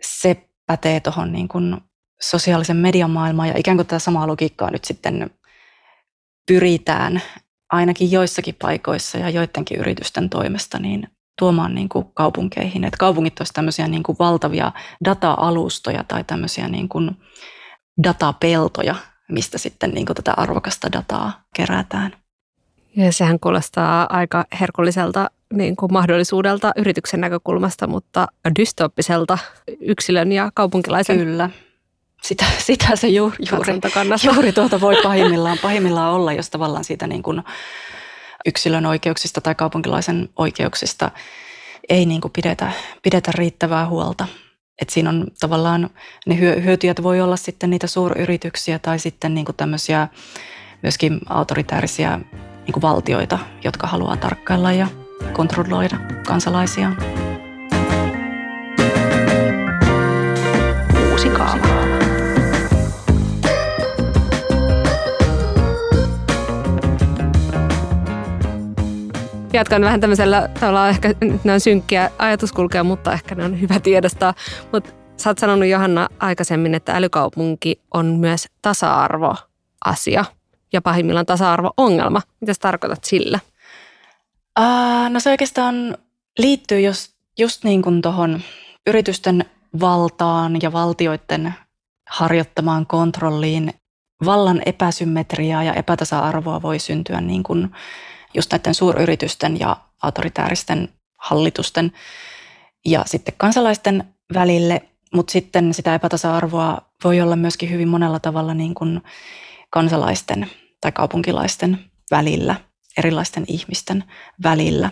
se 0.01 0.49
pätee 0.65 0.99
tuohon 0.99 1.31
niin 1.31 1.47
kuin 1.47 1.77
sosiaalisen 2.21 2.77
median 2.77 3.12
maailmaan 3.12 3.49
ja 3.49 3.57
ikään 3.57 3.77
kuin 3.77 3.88
tätä 3.88 3.99
samaa 3.99 4.27
logiikkaa 4.27 4.71
nyt 4.71 4.86
sitten 4.86 5.29
pyritään 6.47 7.21
ainakin 7.71 8.12
joissakin 8.12 8.55
paikoissa 8.62 9.17
ja 9.17 9.29
joidenkin 9.29 9.79
yritysten 9.79 10.29
toimesta 10.29 10.79
niin 10.79 11.07
tuomaan 11.39 11.75
niin 11.75 11.89
kuin 11.89 12.05
kaupunkeihin. 12.13 12.84
Että 12.84 12.97
kaupungit 12.97 13.39
olisivat 13.39 13.55
tämmöisiä 13.55 13.88
niin 13.88 14.03
kuin 14.03 14.15
valtavia 14.19 14.71
data-alustoja 15.05 16.03
tai 16.03 16.23
tämmöisiä 16.23 16.67
niin 16.67 16.89
kuin 16.89 17.12
datapeltoja, 18.03 18.95
mistä 19.29 19.57
sitten 19.57 19.91
niin 19.91 20.05
kuin 20.05 20.15
tätä 20.15 20.34
arvokasta 20.38 20.91
dataa 20.91 21.43
kerätään. 21.55 22.15
Ja 22.95 23.12
sehän 23.12 23.39
kuulostaa 23.39 24.07
aika 24.10 24.45
herkulliselta 24.60 25.29
niin 25.53 25.75
kuin 25.75 25.93
mahdollisuudelta 25.93 26.71
yrityksen 26.75 27.21
näkökulmasta, 27.21 27.88
mutta 27.88 28.27
dystoppiselta 28.60 29.38
yksilön 29.81 30.31
ja 30.31 30.51
kaupunkilaisen 30.53 31.17
Kyllä. 31.17 31.49
Sitä, 32.23 32.45
sitä 32.67 32.95
se 32.95 33.07
juuri, 33.07 33.38
juuri, 33.51 33.79
juuri 34.23 34.51
tuota 34.51 34.81
voi 34.81 34.95
pahimmillaan, 35.03 35.57
pahimmillaan 35.62 36.13
olla, 36.13 36.34
jos 36.34 36.49
tavallaan 36.49 36.84
siitä 36.84 37.07
niin 37.07 37.23
kuin 37.23 37.43
yksilön 38.45 38.86
oikeuksista 38.86 39.41
tai 39.41 39.55
kaupunkilaisen 39.55 40.29
oikeuksista 40.36 41.12
ei 41.89 42.05
niin 42.05 42.21
kuin 42.21 42.31
pidetä, 42.31 42.71
pidetä 43.03 43.31
riittävää 43.36 43.88
huolta. 43.88 44.27
Et 44.81 44.89
siinä 44.89 45.10
on 45.10 45.27
tavallaan, 45.39 45.89
ne 46.25 46.38
hyötyjät 46.39 47.03
voi 47.03 47.21
olla 47.21 47.36
sitten 47.36 47.69
niitä 47.69 47.88
suuryrityksiä 47.88 48.79
tai 48.79 48.99
sitten 48.99 49.34
niin 49.34 49.45
kuin 49.45 49.55
tämmöisiä 49.55 50.07
myöskin 50.84 51.19
autoritäärisiä 51.29 52.19
niin 52.38 52.73
kuin 52.73 52.81
valtioita, 52.81 53.39
jotka 53.63 53.88
haluaa 53.88 54.17
tarkkailla 54.17 54.71
ja 54.71 54.88
kontrolloida 55.34 55.97
kansalaisiaan. 56.27 56.97
Uusi 61.12 61.29
kaava. 61.29 61.90
Jatkan 69.53 69.81
vähän 69.81 69.99
tämmöisellä 69.99 70.49
tavalla 70.59 70.89
ehkä 70.89 71.13
ne 71.43 71.53
on 71.53 71.59
synkkiä 71.59 72.11
ajatuskulkea, 72.17 72.83
mutta 72.83 73.13
ehkä 73.13 73.35
ne 73.35 73.43
on 73.45 73.61
hyvä 73.61 73.79
tiedostaa. 73.79 74.33
Mutta 74.73 74.91
sä 75.17 75.29
oot 75.29 75.37
sanonut 75.37 75.67
Johanna 75.67 76.09
aikaisemmin, 76.19 76.75
että 76.75 76.95
älykaupunki 76.95 77.81
on 77.93 78.05
myös 78.05 78.47
tasa-arvoasia 78.61 80.25
ja 80.73 80.81
pahimmillaan 80.81 81.25
tasa-arvo-ongelma. 81.25 82.21
Mitä 82.41 82.53
sä 82.53 82.59
tarkoitat 82.59 83.03
sillä? 83.03 83.39
Uh, 84.59 85.09
no 85.09 85.19
se 85.19 85.29
oikeastaan 85.29 85.97
liittyy 86.37 86.79
just, 86.79 87.13
just 87.39 87.63
niin 87.63 87.81
kuin 87.81 88.01
tuohon 88.01 88.41
yritysten 88.87 89.45
valtaan 89.79 90.61
ja 90.61 90.73
valtioiden 90.73 91.53
harjoittamaan 92.09 92.87
kontrolliin. 92.87 93.73
Vallan 94.25 94.61
epäsymmetriaa 94.65 95.63
ja 95.63 95.73
epätasa-arvoa 95.73 96.61
voi 96.61 96.79
syntyä 96.79 97.21
niin 97.21 97.43
kuin 97.43 97.71
just 98.33 98.51
näiden 98.51 98.73
suuryritysten 98.73 99.59
ja 99.59 99.77
autoritääristen 100.03 100.89
hallitusten 101.17 101.91
ja 102.85 103.03
sitten 103.05 103.33
kansalaisten 103.37 104.03
välille, 104.33 104.81
mutta 105.13 105.31
sitten 105.31 105.73
sitä 105.73 105.95
epätasa-arvoa 105.95 106.77
voi 107.03 107.21
olla 107.21 107.35
myöskin 107.35 107.69
hyvin 107.69 107.87
monella 107.87 108.19
tavalla 108.19 108.53
niin 108.53 108.73
kuin 108.73 109.01
kansalaisten 109.69 110.49
tai 110.81 110.91
kaupunkilaisten 110.91 111.79
välillä, 112.11 112.55
erilaisten 112.97 113.45
ihmisten 113.47 114.03
välillä. 114.43 114.91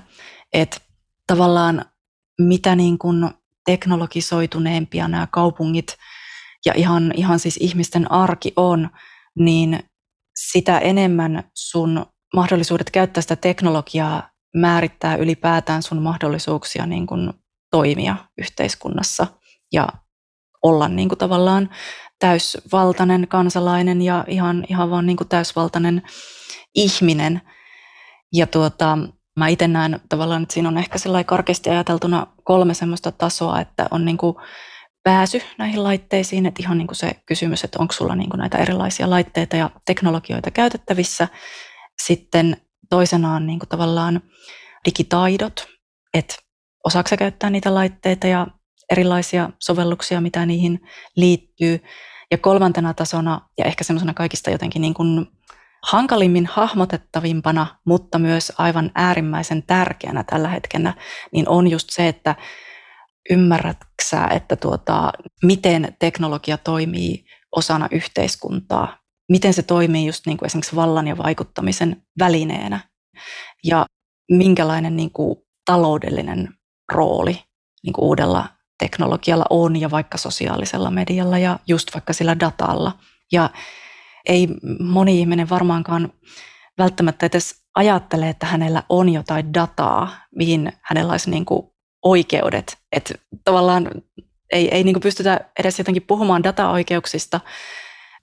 Että 0.54 0.78
tavallaan 1.28 1.86
mitä 2.40 2.76
niin 2.76 2.98
kuin 2.98 3.30
teknologisoituneempia 3.66 5.08
nämä 5.08 5.28
kaupungit 5.32 5.98
ja 6.66 6.74
ihan, 6.76 7.14
ihan 7.16 7.40
siis 7.40 7.58
ihmisten 7.58 8.12
arki 8.12 8.54
on, 8.56 8.90
niin 9.36 9.80
sitä 10.36 10.80
enemmän 10.80 11.44
sun 11.54 12.06
mahdollisuudet 12.36 12.92
käyttää 12.92 13.22
sitä 13.22 13.36
teknologiaa 13.36 14.30
määrittää 14.56 15.16
ylipäätään 15.16 15.84
sun 15.84 16.02
mahdollisuuksia 16.02 16.86
niin 16.86 17.08
kuin 17.08 17.34
toimia 17.72 18.16
yhteiskunnassa 18.38 19.28
ja 19.74 19.88
olla 20.64 20.88
niin 20.88 21.10
kuin 21.10 21.20
tavallaan 21.20 21.70
täysvaltainen 22.20 23.28
kansalainen 23.28 24.02
ja 24.02 24.26
ihan, 24.28 24.66
ihan 24.70 24.90
vaan 24.90 25.06
niin 25.06 25.18
kuin 25.18 25.28
täysvaltainen 25.28 26.02
ihminen. 26.76 27.42
Ja 28.34 28.48
tuota, 28.48 28.98
mä 29.38 29.48
itse 29.48 29.68
näen 29.68 30.00
tavallaan, 30.10 30.44
että 30.44 30.54
siinä 30.54 30.70
on 30.70 30.78
ehkä 30.78 30.98
sellainen 30.98 31.26
karkeasti 31.26 31.70
ajateltuna 31.70 32.28
kolme 32.44 32.74
semmoista 32.74 33.12
tasoa, 33.12 33.62
että 33.62 33.88
on 33.92 34.06
niin 34.06 34.18
kuin 34.18 34.36
pääsy 35.04 35.42
näihin 35.58 35.84
laitteisiin, 35.84 36.46
että 36.46 36.64
ihan 36.64 36.78
niin 36.78 36.88
kuin 36.88 36.96
se 36.96 37.12
kysymys, 37.26 37.64
että 37.64 37.80
onko 37.80 37.94
sulla 37.94 38.16
niin 38.16 38.30
kuin 38.30 38.40
näitä 38.40 38.58
erilaisia 38.58 39.10
laitteita 39.10 39.56
ja 39.56 39.70
teknologioita 39.86 40.52
käytettävissä. 40.52 41.28
Sitten 42.04 42.58
toisena 42.90 43.36
on 43.36 43.48
niin 43.48 43.60
kuin 43.60 43.70
tavallaan 43.70 44.22
digitaidot, 44.86 45.68
että 46.14 46.36
osaako 46.86 47.10
käyttää 47.18 47.50
niitä 47.50 47.76
laitteita 47.76 48.28
ja 48.28 48.48
erilaisia 48.90 49.50
sovelluksia, 49.60 50.22
mitä 50.22 50.46
niihin 50.46 50.80
liittyy. 51.16 51.84
Ja 52.32 52.38
kolmantena 52.38 52.94
tasona, 52.94 53.42
ja 53.58 53.66
ehkä 53.66 53.84
semmoisena 53.84 54.14
kaikista 54.14 54.50
jotenkin 54.50 54.82
niin 54.82 54.94
kuin 54.94 55.28
hankalimmin 55.84 56.46
hahmotettavimpana, 56.46 57.68
mutta 57.86 58.20
myös 58.20 58.52
aivan 58.58 58.92
äärimmäisen 58.96 59.64
tärkeänä 59.64 60.24
tällä 60.24 60.48
hetkellä, 60.48 60.94
niin 61.34 61.50
on 61.50 61.68
just 61.68 61.90
se, 61.90 62.08
että 62.08 62.36
ymmärrätkö 63.30 63.90
että 64.32 64.56
tuota, 64.56 65.12
miten 65.44 65.96
teknologia 66.00 66.58
toimii 66.58 67.26
osana 67.56 67.88
yhteiskuntaa, 67.92 68.99
miten 69.30 69.54
se 69.54 69.64
toimii 69.64 70.06
just 70.06 70.26
niin 70.26 70.38
kuin 70.38 70.46
esimerkiksi 70.48 70.76
vallan 70.76 71.08
ja 71.08 71.18
vaikuttamisen 71.18 72.04
välineenä 72.20 72.80
ja 73.64 73.86
minkälainen 74.32 74.96
niin 74.96 75.12
kuin 75.12 75.36
taloudellinen 75.66 76.54
rooli 76.92 77.44
niin 77.84 77.94
kuin 77.94 78.06
uudella 78.06 78.50
teknologialla 78.80 79.46
on 79.50 79.76
ja 79.76 79.92
vaikka 79.92 80.18
sosiaalisella 80.18 80.92
medialla 80.92 81.38
ja 81.38 81.60
just 81.68 81.94
vaikka 81.94 82.14
sillä 82.14 82.40
datalla. 82.40 82.92
Ja 83.32 83.50
ei 84.26 84.48
moni 84.80 85.20
ihminen 85.20 85.50
varmaankaan 85.50 86.14
välttämättä 86.78 87.26
edes 87.26 87.64
ajattele, 87.76 88.30
että 88.30 88.46
hänellä 88.46 88.84
on 88.90 89.10
jotain 89.10 89.54
dataa, 89.54 90.12
mihin 90.36 90.74
hänellä 90.82 91.12
olisi 91.12 91.30
niin 91.30 91.46
kuin 91.46 91.68
oikeudet. 92.04 92.78
Että 92.92 93.14
tavallaan 93.44 93.92
ei, 94.52 94.76
ei 94.76 94.84
niin 94.84 94.94
kuin 94.94 95.02
pystytä 95.02 95.40
edes 95.60 95.78
jotenkin 95.78 96.04
puhumaan 96.04 96.44
dataoikeuksista 96.44 97.40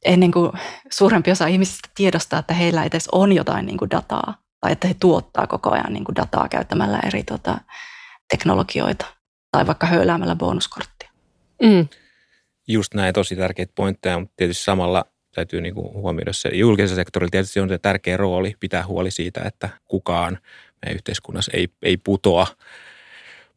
ennen 0.07 0.33
kuin 0.33 0.53
suurempi 0.91 1.31
osa 1.31 1.47
ihmisistä 1.47 1.89
tiedostaa, 1.95 2.39
että 2.39 2.55
heillä 2.55 2.85
edes 2.85 3.09
on 3.13 3.33
jotain 3.33 3.67
niin 3.67 3.79
kuin 3.79 3.91
dataa 3.91 4.35
tai 4.61 4.73
että 4.73 4.89
he 4.89 4.95
tuottaa 5.01 5.47
koko 5.47 5.71
ajan 5.71 5.93
niin 5.93 6.05
kuin 6.05 6.17
dataa 6.17 6.49
käyttämällä 6.49 7.01
eri 7.07 7.23
tota, 7.23 7.59
teknologioita 8.31 9.07
tai 9.51 9.67
vaikka 9.67 9.87
höyläämällä 9.87 10.37
bonuskorttia. 10.37 11.11
Mm. 11.63 11.89
Just 12.69 12.95
näin, 12.95 13.15
tosi 13.15 13.37
tärkeitä 13.37 13.73
pointteja, 13.75 14.19
mutta 14.19 14.35
tietysti 14.37 14.65
samalla 14.65 15.05
täytyy 15.35 15.61
niin 15.61 15.75
kuin 15.75 15.93
huomioida 15.93 16.33
se 16.33 16.49
julkisella 16.49 16.97
sektorilla 16.97 17.31
tietysti 17.31 17.61
on 17.61 17.69
se 17.69 17.79
tärkeä 17.79 18.17
rooli 18.17 18.55
pitää 18.61 18.87
huoli 18.87 19.11
siitä, 19.11 19.43
että 19.45 19.69
kukaan 19.85 20.39
meidän 20.83 20.95
yhteiskunnassa 20.95 21.53
ei, 21.55 21.69
ei 21.83 21.97
putoa, 21.97 22.47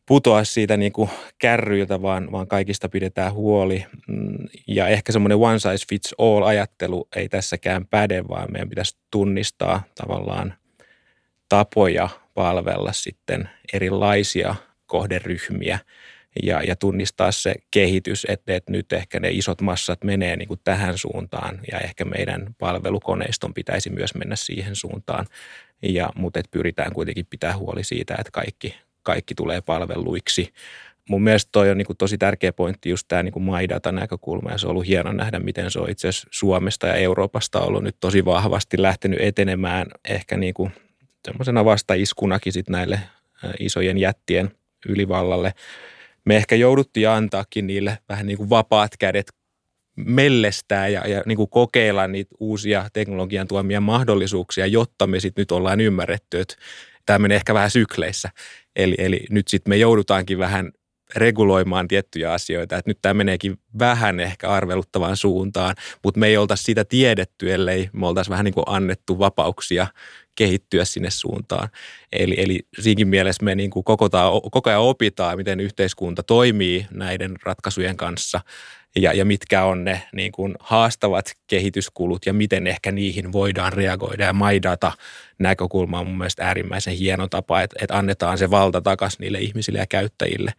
putoa 0.10 0.44
siitä 0.44 0.78
niin 0.78 0.92
kuin 0.92 1.10
kärryiltä, 1.40 2.02
vaan, 2.02 2.32
vaan 2.32 2.48
kaikista 2.48 2.90
pidetään 2.90 3.34
huoli. 3.34 3.86
Mm, 4.08 4.38
ja 4.68 4.88
ehkä 4.88 5.12
semmoinen 5.12 5.38
one 5.38 5.60
size 5.60 5.86
fits 5.90 6.16
all 6.18 6.44
ajattelu 6.44 7.08
ei 7.16 7.30
tässäkään 7.30 7.86
päde, 7.88 8.28
vaan 8.28 8.52
meidän 8.52 8.70
pitäisi 8.70 8.98
tunnistaa 9.12 9.84
tavallaan 9.96 10.54
tapoja 11.50 12.10
palvella 12.34 12.94
sitten 12.94 13.50
erilaisia 13.74 14.56
kohderyhmiä 14.86 15.80
ja, 16.44 16.64
ja 16.64 16.76
tunnistaa 16.76 17.32
se 17.32 17.56
kehitys, 17.72 18.26
että, 18.30 18.56
että 18.56 18.72
nyt 18.72 18.94
ehkä 18.94 19.20
ne 19.20 19.30
isot 19.32 19.62
massat 19.62 20.04
menee 20.04 20.36
niin 20.36 20.48
kuin 20.48 20.60
tähän 20.64 20.98
suuntaan 20.98 21.60
ja 21.72 21.80
ehkä 21.80 22.06
meidän 22.06 22.56
palvelukoneiston 22.60 23.54
pitäisi 23.54 23.90
myös 23.90 24.16
mennä 24.16 24.36
siihen 24.36 24.76
suuntaan. 24.76 25.26
Ja, 25.82 26.10
mutta 26.16 26.42
pyritään 26.52 26.94
kuitenkin 26.94 27.26
pitää 27.30 27.58
huoli 27.58 27.84
siitä, 27.84 28.16
että 28.20 28.32
kaikki, 28.32 28.76
kaikki 29.04 29.36
tulee 29.36 29.62
palveluiksi. 29.62 30.54
Mun 31.10 31.24
mielestä 31.24 31.50
toi 31.52 31.70
on 31.70 31.78
niin 31.78 31.86
kuin 31.86 31.98
tosi 31.98 32.18
tärkeä 32.18 32.54
pointti 32.54 32.90
just 32.90 33.08
tämä 33.08 33.24
niin 33.24 33.44
MyData 33.44 33.92
näkökulma 33.92 34.52
ja 34.52 34.58
se 34.58 34.68
on 34.68 34.72
ollut 34.72 34.88
hieno 34.88 35.12
nähdä, 35.12 35.40
miten 35.40 35.72
se 35.72 35.80
on 35.80 35.90
itse 35.90 36.08
asiassa 36.08 36.28
Suomesta 36.32 36.88
ja 36.88 36.94
Euroopasta 36.94 37.60
ollut 37.60 37.84
nyt 37.84 37.96
tosi 38.00 38.26
vahvasti 38.26 38.82
lähtenyt 38.82 39.20
etenemään 39.22 39.88
ehkä 40.06 40.38
niin 40.38 40.54
kuin 40.54 40.72
semmoisena 41.26 41.66
vastaiskunakin 41.66 42.54
sit 42.54 42.70
näille 42.70 43.00
isojen 43.60 43.98
jättien 43.98 44.52
ylivallalle. 44.88 45.54
Me 46.26 46.36
ehkä 46.36 46.56
jouduttiin 46.56 47.10
antaakin 47.10 47.68
niille 47.68 47.98
vähän 48.10 48.26
niin 48.26 48.38
kuin 48.38 48.50
vapaat 48.50 48.92
kädet 49.00 49.32
mellestää 50.06 50.88
ja, 50.88 51.08
ja 51.08 51.24
niin 51.26 51.36
kuin 51.36 51.50
kokeilla 51.50 52.08
niitä 52.08 52.36
uusia 52.40 52.86
teknologian 52.94 53.48
tuomia 53.48 53.82
mahdollisuuksia, 53.82 54.66
jotta 54.66 55.08
me 55.08 55.20
sitten 55.20 55.42
nyt 55.42 55.52
ollaan 55.52 55.82
ymmärretty, 55.82 56.40
että 56.40 56.56
tämä 57.06 57.20
menee 57.20 57.36
ehkä 57.36 57.54
vähän 57.54 57.72
sykleissä. 57.72 58.30
Eli, 58.76 58.96
eli 58.98 59.26
nyt 59.30 59.48
sitten 59.48 59.72
me 59.72 59.78
joudutaankin 59.78 60.38
vähän 60.38 60.72
reguloimaan 61.16 61.88
tiettyjä 61.88 62.34
asioita. 62.34 62.78
Että 62.78 62.90
nyt 62.90 63.00
tämä 63.02 63.14
meneekin 63.14 63.58
vähän 63.80 64.20
ehkä 64.20 64.50
arveluttavaan 64.50 65.18
suuntaan, 65.18 65.76
mutta 66.04 66.20
me 66.20 66.28
ei 66.28 66.38
oltaisi 66.38 66.64
sitä 66.64 66.86
tiedetty, 66.86 67.54
ellei 67.54 67.90
me 67.94 68.08
oltaisiin 68.08 68.32
vähän 68.32 68.46
niin 68.46 68.54
kuin 68.54 68.64
annettu 68.68 69.20
vapauksia 69.20 69.88
kehittyä 70.36 70.86
sinne 70.86 71.10
suuntaan. 71.10 71.70
Eli, 72.12 72.36
eli 72.38 72.60
siinkin 72.80 73.08
mielessä 73.08 73.44
me 73.44 73.56
niin 73.56 73.70
kuin 73.70 73.84
koko 73.84 74.70
ajan 74.70 74.82
opitaan, 74.82 75.38
miten 75.38 75.60
yhteiskunta 75.60 76.24
toimii 76.24 76.86
näiden 76.92 77.36
ratkaisujen 77.44 77.98
kanssa 77.98 78.42
ja, 78.96 79.14
ja 79.14 79.26
mitkä 79.26 79.64
on 79.64 79.84
ne 79.84 80.04
niin 80.14 80.32
kuin 80.32 80.56
haastavat 80.60 81.34
kehityskulut 81.48 82.26
ja 82.26 82.34
miten 82.34 82.68
ehkä 82.68 82.92
niihin 82.92 83.32
voidaan 83.32 83.74
reagoida. 83.74 84.24
Ja 84.24 84.34
maidata 84.34 84.92
näkökulma 85.40 86.00
on 86.00 86.08
mun 86.08 86.18
mielestä 86.18 86.46
äärimmäisen 86.46 86.94
hieno 86.94 87.28
tapa, 87.28 87.62
että, 87.62 87.76
että 87.82 87.98
annetaan 87.98 88.38
se 88.38 88.50
valta 88.50 88.82
takaisin 88.82 89.20
niille 89.20 89.40
ihmisille 89.40 89.80
ja 89.80 89.88
käyttäjille 89.88 90.54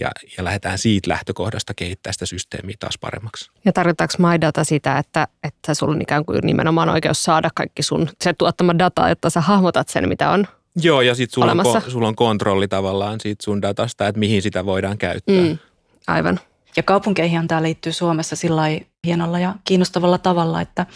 ja, 0.00 0.10
ja 0.38 0.44
lähdetään 0.44 0.78
siitä 0.78 1.10
lähtökohdasta 1.10 1.74
kehittää 1.74 2.12
sitä 2.12 2.26
systeemiä 2.26 2.76
taas 2.78 2.98
paremmaksi. 3.00 3.50
Ja 3.64 3.72
tarkoittaako 3.72 4.14
MyData 4.18 4.64
sitä, 4.64 4.98
että, 4.98 5.28
että 5.44 5.74
sulla 5.74 5.94
on 5.94 6.02
ikään 6.02 6.24
kuin 6.24 6.40
nimenomaan 6.42 6.88
oikeus 6.88 7.24
saada 7.24 7.50
kaikki 7.54 7.82
sun 7.82 8.08
se 8.20 8.32
tuottama 8.32 8.78
data, 8.78 9.08
jotta 9.08 9.30
sä 9.30 9.40
hahmotat 9.40 9.88
sen, 9.88 10.08
mitä 10.08 10.30
on 10.30 10.46
Joo, 10.82 11.00
ja 11.00 11.14
sitten 11.14 11.34
sulla, 11.34 11.52
on, 11.52 11.82
sulla 11.90 12.08
on 12.08 12.16
kontrolli 12.16 12.68
tavallaan 12.68 13.20
siitä 13.20 13.44
sun 13.44 13.62
datasta, 13.62 14.08
että 14.08 14.18
mihin 14.18 14.42
sitä 14.42 14.66
voidaan 14.66 14.98
käyttää. 14.98 15.42
Mm, 15.42 15.58
aivan. 16.06 16.40
Ja 16.76 16.82
kaupunkeihin 16.82 17.48
tämä 17.48 17.62
liittyy 17.62 17.92
Suomessa 17.92 18.36
sillä 18.36 18.62
hienolla 19.06 19.38
ja 19.38 19.54
kiinnostavalla 19.64 20.18
tavalla, 20.18 20.60
että 20.60 20.86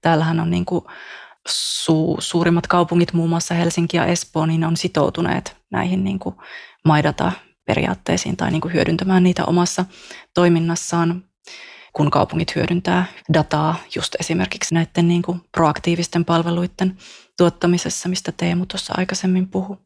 täällähän 0.00 0.40
on 0.40 0.50
niin 0.50 0.64
kuin 0.64 0.84
su, 1.48 2.16
suurimmat 2.18 2.66
kaupungit, 2.66 3.12
muun 3.12 3.30
muassa 3.30 3.54
Helsinki 3.54 3.96
ja 3.96 4.06
Espoo, 4.06 4.46
niin 4.46 4.64
on 4.64 4.76
sitoutuneet 4.76 5.56
näihin 5.70 6.04
niin 6.04 6.18
kuin 6.18 6.34
maidata 6.84 7.32
periaatteisiin 7.64 8.36
tai 8.36 8.50
niin 8.50 8.60
kuin 8.60 8.74
hyödyntämään 8.74 9.22
niitä 9.22 9.44
omassa 9.44 9.84
toiminnassaan, 10.34 11.24
kun 11.92 12.10
kaupungit 12.10 12.54
hyödyntää 12.54 13.04
dataa 13.32 13.76
just 13.96 14.14
esimerkiksi 14.20 14.74
näiden 14.74 15.08
niin 15.08 15.22
kuin 15.22 15.40
proaktiivisten 15.52 16.24
palveluiden 16.24 16.96
tuottamisessa, 17.38 18.08
mistä 18.08 18.32
Teemu 18.32 18.66
tuossa 18.66 18.94
aikaisemmin 18.96 19.48
puhui 19.48 19.76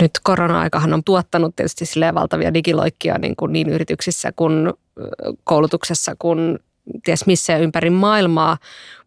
nyt 0.00 0.10
korona-aikahan 0.22 0.94
on 0.94 1.04
tuottanut 1.04 1.56
tietysti 1.56 1.84
valtavia 2.14 2.54
digiloikkia 2.54 3.18
niin, 3.18 3.36
kuin 3.36 3.52
niin 3.52 3.68
yrityksissä 3.68 4.32
kuin 4.36 4.72
koulutuksessa 5.44 6.16
kuin 6.18 6.58
ties 7.04 7.26
missä 7.26 7.56
ympäri 7.56 7.90
maailmaa, 7.90 8.58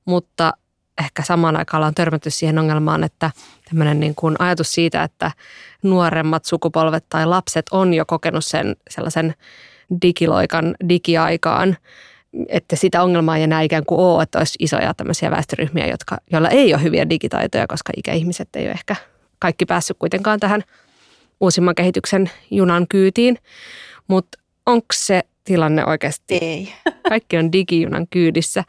mutta 0.06 0.54
ehkä 0.98 1.24
samaan 1.24 1.58
aikaan 1.58 1.80
ollaan 1.80 1.96
törmätty 1.96 2.30
siihen 2.30 2.60
ongelmaan, 2.60 3.04
että 3.04 3.32
tämmöinen 3.70 4.00
niin 4.00 4.16
kuin 4.16 4.36
ajatus 4.40 4.72
siitä, 4.72 5.04
että 5.04 5.32
nuoremmat 5.84 6.46
sukupolvet 6.46 7.06
tai 7.10 7.26
lapset 7.26 7.66
on 7.72 7.94
jo 7.94 8.06
kokenut 8.06 8.46
sen 8.46 8.76
sellaisen 8.90 9.36
digiloikan 10.02 10.76
digiaikaan, 10.90 11.78
että 12.48 12.76
sitä 12.76 13.04
ongelmaa 13.04 13.38
ei 13.38 13.44
enää 13.44 13.62
ikään 13.62 13.86
kuin 13.86 14.00
ole, 14.00 14.24
että 14.24 14.40
olisi 14.40 14.56
isoja 14.60 14.94
tämmöisiä 14.94 15.32
väestöryhmiä, 15.32 15.88
jotka, 15.88 16.18
joilla 16.32 16.50
ei 16.50 16.74
ole 16.74 16.84
hyviä 16.84 17.10
digitaitoja, 17.10 17.68
koska 17.68 17.94
ikäihmiset 17.98 18.50
ei 18.56 18.64
ole 18.64 18.72
ehkä 18.72 18.96
kaikki 19.40 19.66
päässyt 19.66 19.98
kuitenkaan 20.00 20.40
tähän 20.40 20.64
uusimman 21.40 21.76
kehityksen 21.76 22.32
junan 22.52 22.88
kyytiin. 22.88 23.38
Mutta 24.08 24.38
onko 24.66 24.88
se 24.94 25.24
tilanne 25.44 25.86
oikeasti? 25.86 26.38
Ei. 26.42 26.74
Kaikki 27.10 27.38
on 27.38 27.52
digijunan 27.52 28.08
kyydissä. 28.08 28.64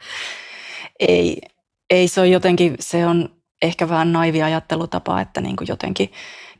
Ei, 0.99 1.41
ei 1.89 2.07
se 2.07 2.21
on 2.21 2.31
jotenkin, 2.31 2.75
se 2.79 3.05
on 3.05 3.29
ehkä 3.61 3.89
vähän 3.89 4.13
naivi 4.13 4.41
ajattelutapa, 4.41 5.21
että 5.21 5.41
niin 5.41 5.55
kuin 5.55 5.67
jotenkin 5.67 6.11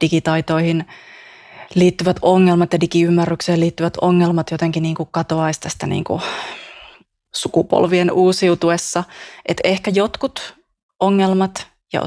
digitaitoihin 0.02 0.86
liittyvät 1.76 2.18
ongelmat 2.22 2.74
ja 2.74 2.82
digiymmärrykseen 2.82 3.60
liittyvät 3.60 3.98
ongelmat 4.02 4.52
jotenkin 4.52 4.84
niin 4.84 4.96
kuin 4.96 5.10
katoaisi 5.12 5.60
tästä 5.60 5.88
niin 5.88 6.04
kuin 6.04 6.22
sukupolvien 7.34 8.12
uusiutuessa. 8.12 9.04
Että 9.46 9.62
ehkä 9.68 9.92
jotkut 9.92 10.56
ongelmat 11.00 11.68
ja 11.94 12.02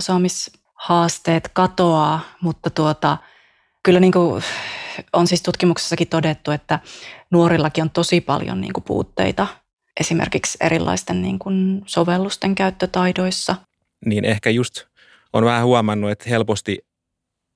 osaamishaasteet 0.82 1.48
katoaa, 1.52 2.20
mutta 2.40 2.70
tuota, 2.70 3.18
kyllä 3.82 4.00
niin 4.00 4.12
kuin 4.12 4.42
on 5.12 5.26
siis 5.26 5.42
tutkimuksessakin 5.42 6.08
todettu, 6.08 6.50
että 6.50 6.78
nuorillakin 7.30 7.82
on 7.82 7.90
tosi 7.90 8.20
paljon 8.20 8.60
niin 8.60 8.72
kuin 8.72 8.84
puutteita 8.84 9.46
esimerkiksi 10.00 10.58
erilaisten 10.60 11.22
niin 11.22 11.38
kuin 11.38 11.82
sovellusten 11.86 12.54
käyttötaidoissa. 12.54 13.56
Niin 14.06 14.24
ehkä 14.24 14.50
just 14.50 14.84
on 15.32 15.44
vähän 15.44 15.64
huomannut, 15.64 16.10
että 16.10 16.30
helposti 16.30 16.78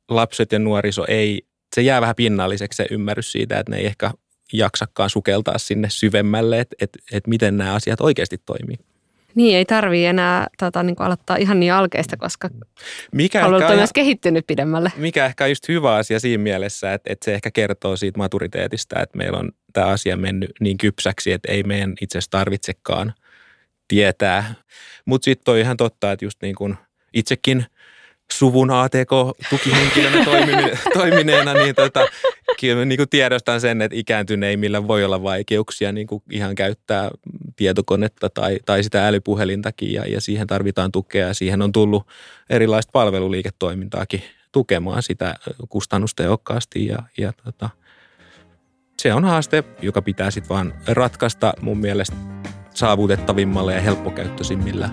lapset 0.09 0.53
ja 0.53 0.59
nuoriso 0.59 1.05
ei, 1.09 1.43
se 1.75 1.83
jää 1.83 2.01
vähän 2.01 2.17
pinnalliseksi 2.17 2.77
se 2.77 2.87
ymmärrys 2.91 3.33
siitä, 3.33 3.59
että 3.59 3.73
ne 3.73 3.79
ei 3.79 3.87
ehkä 3.87 4.11
jaksakaan 4.53 5.11
sukeltaa 5.11 5.59
sinne 5.59 5.91
syvemmälle, 5.91 6.61
että, 6.61 6.77
että, 6.81 6.99
että 7.13 7.31
miten 7.31 7.57
nämä 7.57 7.75
asiat 7.75 8.01
oikeasti 8.01 8.39
toimii. 8.47 8.77
Niin, 9.37 9.57
ei 9.57 9.65
tarvii 9.65 10.07
enää 10.07 10.47
tota, 10.59 10.83
niin 10.83 10.97
aloittaa 10.99 11.37
ihan 11.37 11.61
niin 11.61 11.73
alkeista, 11.73 12.17
koska 12.17 12.51
mikä 13.13 13.47
on 13.47 13.77
myös 13.77 13.93
kehittynyt 13.93 14.47
pidemmälle. 14.47 14.93
Mikä 14.97 15.27
ehkä 15.27 15.45
on 15.45 15.51
just 15.51 15.69
hyvä 15.69 15.95
asia 15.95 16.21
siinä 16.21 16.43
mielessä, 16.43 16.93
että, 16.93 17.13
että 17.13 17.25
se 17.25 17.35
ehkä 17.35 17.51
kertoo 17.51 17.97
siitä 17.97 18.19
maturiteetista, 18.19 19.03
että 19.03 19.19
meillä 19.19 19.39
on 19.39 19.53
tämä 19.73 19.87
asia 19.87 20.17
mennyt 20.17 20.51
niin 20.61 20.79
kypsäksi, 20.79 21.33
että 21.33 21.53
ei 21.53 21.63
meidän 21.63 21.95
itse 22.01 22.19
asiassa 22.19 22.31
tarvitsekaan 22.31 23.15
tietää. 23.89 24.55
Mutta 25.05 25.25
sitten 25.25 25.53
on 25.53 25.59
ihan 25.59 25.77
totta, 25.77 26.13
että 26.13 26.25
just 26.25 26.43
niin 26.43 26.55
kuin 26.55 26.77
itsekin– 27.13 27.67
suvun 28.33 28.71
ATK-tukihenkilönä 28.71 30.25
toimineena, 30.95 31.55
niin 31.55 31.75
tota, 31.75 32.09
kyllä 32.61 32.85
niin 32.85 32.97
kuin 32.97 33.09
tiedostan 33.09 33.61
sen, 33.61 33.83
että 33.83 33.97
ikääntyneimmillä 33.99 34.89
voi 34.89 35.05
olla 35.05 35.23
vaikeuksia 35.23 35.93
niin 35.93 36.07
kuin 36.07 36.23
ihan 36.31 36.55
käyttää 36.55 37.11
tietokonetta 37.57 38.31
tai, 38.31 38.59
tai 38.67 38.83
sitä 38.83 39.09
älypuhelintakin 39.09 39.93
ja, 39.93 40.05
ja 40.07 40.21
siihen 40.21 40.47
tarvitaan 40.47 40.93
tukea. 40.93 41.35
Siihen 41.35 41.63
on 41.63 41.73
tullut 41.73 42.07
erilaista 42.51 42.91
palveluliiketoimintaakin 42.93 44.23
tukemaan 44.53 45.03
sitä 45.03 45.35
kustannustehokkaasti 45.69 46.87
ja, 46.87 46.99
ja 47.19 47.33
tota, 47.45 47.71
se 49.03 49.15
on 49.15 49.25
haaste, 49.25 49.65
joka 49.83 50.03
pitää 50.03 50.31
sitten 50.31 50.49
vaan 50.49 50.75
ratkaista 50.87 51.55
mun 51.61 51.79
mielestä 51.79 52.17
saavutettavimmalla 52.75 53.73
ja 53.73 53.81
helppokäyttöisimmillä 53.81 54.91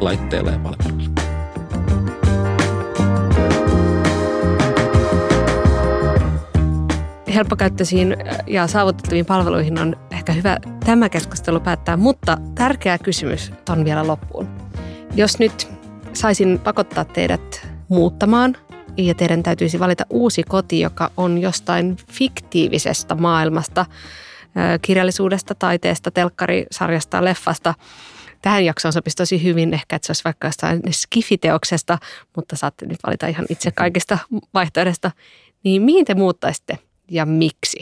laitteilla 0.00 0.50
ja 0.50 0.58
palveluilla. 0.58 1.29
Helppokäyttöisiin 7.34 8.16
ja 8.46 8.66
saavutettaviin 8.66 9.26
palveluihin 9.26 9.78
on 9.78 9.96
ehkä 10.10 10.32
hyvä 10.32 10.56
tämä 10.84 11.08
keskustelu 11.08 11.60
päättää, 11.60 11.96
mutta 11.96 12.38
tärkeä 12.54 12.98
kysymys 12.98 13.52
on 13.68 13.84
vielä 13.84 14.06
loppuun. 14.06 14.48
Jos 15.14 15.38
nyt 15.38 15.68
saisin 16.12 16.60
pakottaa 16.64 17.04
teidät 17.04 17.68
muuttamaan 17.88 18.56
ja 18.96 19.14
teidän 19.14 19.42
täytyisi 19.42 19.78
valita 19.78 20.04
uusi 20.10 20.42
koti, 20.42 20.80
joka 20.80 21.10
on 21.16 21.38
jostain 21.38 21.96
fiktiivisesta 22.12 23.14
maailmasta, 23.14 23.86
kirjallisuudesta, 24.82 25.54
taiteesta, 25.54 26.10
telkkarisarjasta, 26.10 27.24
leffasta. 27.24 27.74
Tähän 28.42 28.64
jaksoon 28.64 28.92
sopisi 28.92 29.16
tosi 29.16 29.42
hyvin 29.42 29.74
ehkä, 29.74 29.96
että 29.96 30.06
se 30.06 30.10
olisi 30.10 30.24
vaikka 30.24 30.48
jostain 30.48 30.80
skifiteoksesta, 30.90 31.98
mutta 32.36 32.56
saatte 32.56 32.86
nyt 32.86 32.98
valita 33.06 33.26
ihan 33.26 33.46
itse 33.48 33.70
kaikista 33.70 34.18
vaihtoehdosta. 34.54 35.10
Niin 35.64 35.82
mihin 35.82 36.04
te 36.04 36.14
muuttaisitte 36.14 36.78
ja 37.10 37.26
miksi? 37.26 37.80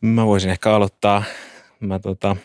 Mä 0.00 0.26
voisin 0.26 0.50
ehkä 0.50 0.74
aloittaa. 0.74 1.24
Mä 1.80 1.98
tota, 1.98 2.36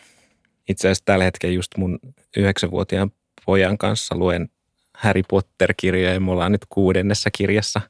itse 0.70 0.88
asiassa 0.88 1.06
tällä 1.06 1.24
hetkellä 1.24 1.56
just 1.56 1.72
mun 1.78 2.00
yhdeksänvuotiaan 2.38 3.12
pojan 3.46 3.78
kanssa 3.78 4.16
luen 4.16 4.50
Harry 4.94 5.22
Potter-kirjoja 5.30 6.14
ja 6.14 6.20
me 6.20 6.32
ollaan 6.32 6.52
nyt 6.52 6.66
kuudennessa 6.70 7.30
kirjassa. 7.38 7.82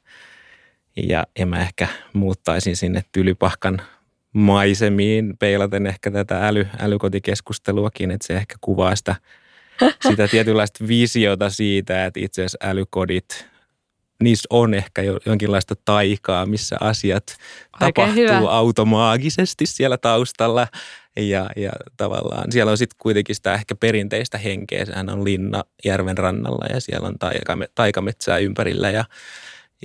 Ja, 0.96 1.26
ja 1.38 1.46
mä 1.46 1.60
ehkä 1.62 1.88
muuttaisin 2.12 2.76
sinne 2.76 3.04
Tylypahkan 3.12 3.82
maisemiin 4.32 5.34
peilaten 5.38 5.86
ehkä 5.86 6.10
tätä 6.10 6.48
äly, 6.48 6.66
älykotikeskusteluakin, 6.78 8.10
että 8.10 8.26
se 8.26 8.36
ehkä 8.36 8.54
kuvaa 8.60 8.96
sitä, 8.96 9.16
sitä 10.08 10.28
tietynlaista 10.28 10.88
visiota 10.88 11.50
siitä, 11.50 12.06
että 12.06 12.20
itse 12.20 12.42
asiassa 12.42 12.58
älykodit 12.62 13.46
niissä 14.22 14.46
on 14.50 14.74
ehkä 14.74 15.02
jo 15.02 15.18
jonkinlaista 15.26 15.74
taikaa, 15.84 16.46
missä 16.46 16.76
asiat 16.80 17.24
Oikein 17.28 17.94
tapahtuu 17.94 18.14
hyvä. 18.14 18.50
automaagisesti 18.50 19.66
siellä 19.66 19.98
taustalla. 19.98 20.66
Ja, 21.16 21.50
ja 21.56 21.70
tavallaan 21.96 22.52
siellä 22.52 22.70
on 22.70 22.78
sitten 22.78 22.96
kuitenkin 22.98 23.36
sitä 23.36 23.54
ehkä 23.54 23.74
perinteistä 23.74 24.38
henkeä. 24.38 24.84
Sehän 24.84 25.10
on 25.10 25.24
linna 25.24 25.64
järven 25.84 26.18
rannalla 26.18 26.66
ja 26.74 26.80
siellä 26.80 27.08
on 27.08 27.18
taikame, 27.18 27.68
taikametsää 27.74 28.38
ympärillä 28.38 28.90
ja, 28.90 29.04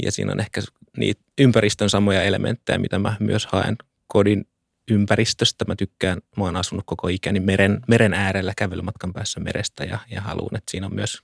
ja 0.04 0.12
siinä 0.12 0.32
on 0.32 0.40
ehkä 0.40 0.62
niitä 0.98 1.22
ympäristön 1.38 1.90
samoja 1.90 2.24
elementtejä, 2.24 2.78
mitä 2.78 3.00
mä 3.00 3.16
myös 3.20 3.46
haen 3.46 3.76
kodin 4.08 4.46
ympäristöstä. 4.92 5.66
Mä 5.68 5.76
tykkään, 5.76 6.18
mä 6.38 6.44
oon 6.44 6.56
asunut 6.56 6.84
koko 6.86 7.08
ikäni 7.08 7.40
meren, 7.40 7.80
meren 7.88 8.14
äärellä 8.14 8.54
kävelymatkan 8.58 9.14
päässä 9.14 9.40
merestä 9.40 9.84
ja, 9.84 10.00
ja 10.12 10.22
haluan, 10.22 10.56
että 10.58 10.72
siinä 10.72 10.86
on 10.86 10.96
myös 10.96 11.24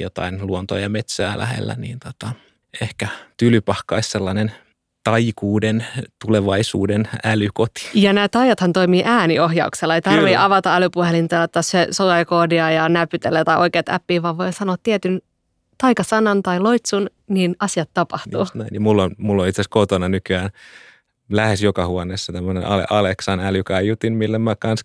jotain 0.00 0.46
luontoa 0.46 0.78
ja 0.78 0.88
metsää 0.88 1.38
lähellä, 1.38 1.74
niin 1.78 1.98
tota, 1.98 2.32
ehkä 2.80 3.08
tylypahka 3.36 3.94
olisi 3.94 4.10
sellainen 4.10 4.52
taikuuden 5.04 5.86
tulevaisuuden 6.24 7.08
älykoti. 7.24 7.88
Ja 7.94 8.12
nämä 8.12 8.28
taijathan 8.28 8.72
toimii 8.72 9.02
ääniohjauksella. 9.04 9.94
Ei 9.94 10.02
tarvitse 10.02 10.36
avata 10.36 10.76
älypuhelinta, 10.76 11.42
ottaa 11.42 11.62
se 11.62 11.88
koodia 12.26 12.70
ja 12.70 12.88
näpytellä 12.88 13.44
tai 13.44 13.58
oikeat 13.58 13.88
appia, 13.88 14.22
vaan 14.22 14.38
voi 14.38 14.52
sanoa 14.52 14.76
tietyn 14.82 15.20
taikasanan 15.78 16.42
tai 16.42 16.60
loitsun, 16.60 17.10
niin 17.28 17.56
asiat 17.60 17.90
tapahtuu. 17.94 18.40
Just 18.40 18.54
näin. 18.54 18.68
Ja 18.72 18.80
mulla 18.80 19.02
on, 19.02 19.14
mulla 19.18 19.42
on 19.42 19.48
itse 19.48 19.60
asiassa 19.60 19.72
kotona 19.72 20.08
nykyään 20.08 20.50
lähes 21.30 21.62
joka 21.62 21.86
huoneessa 21.86 22.32
tämmöinen 22.32 22.64
Aleksan 22.90 23.40
älykaiutin, 23.40 24.12
millä 24.12 24.38
mä 24.38 24.56
kans 24.56 24.80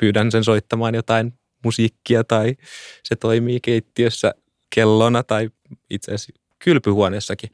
pyydän 0.00 0.30
sen 0.30 0.44
soittamaan 0.44 0.94
jotain 0.94 1.32
musiikkia 1.64 2.24
tai 2.24 2.54
se 3.02 3.16
toimii 3.16 3.60
keittiössä 3.60 4.34
kellona 4.74 5.22
tai 5.22 5.50
itse 5.90 6.14
asiassa 6.14 6.32
kylpyhuoneessakin. 6.58 7.50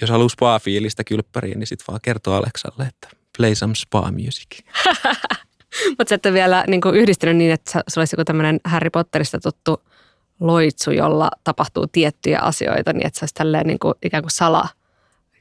Jos 0.00 0.10
haluaa 0.10 0.28
spa-fiilistä 0.28 1.04
kylppäriin, 1.04 1.58
niin 1.58 1.66
sitten 1.66 1.84
vaan 1.88 2.00
kertoo 2.02 2.34
Aleksalle, 2.34 2.84
että 2.84 3.08
play 3.36 3.54
some 3.54 3.74
spa 3.74 4.12
music. 4.12 4.46
Mutta 5.98 6.08
sä 6.08 6.14
et 6.14 6.32
vielä 6.32 6.64
niin 6.66 6.80
yhdistynyt 6.94 7.36
niin, 7.36 7.52
että 7.52 7.82
se 7.88 8.00
olisi 8.00 8.14
joku 8.14 8.24
tämmöinen 8.24 8.60
Harry 8.64 8.90
Potterista 8.90 9.38
tuttu 9.40 9.82
loitsu, 10.40 10.90
jolla 10.90 11.30
tapahtuu 11.44 11.86
tiettyjä 11.86 12.38
asioita, 12.38 12.92
niin 12.92 13.06
että 13.06 13.18
se 13.18 13.22
olisi 13.22 13.34
tälleen 13.34 13.66
niin 13.66 13.78
kuin, 13.78 13.94
ikään 14.02 14.22
kuin 14.22 14.30
sala 14.30 14.68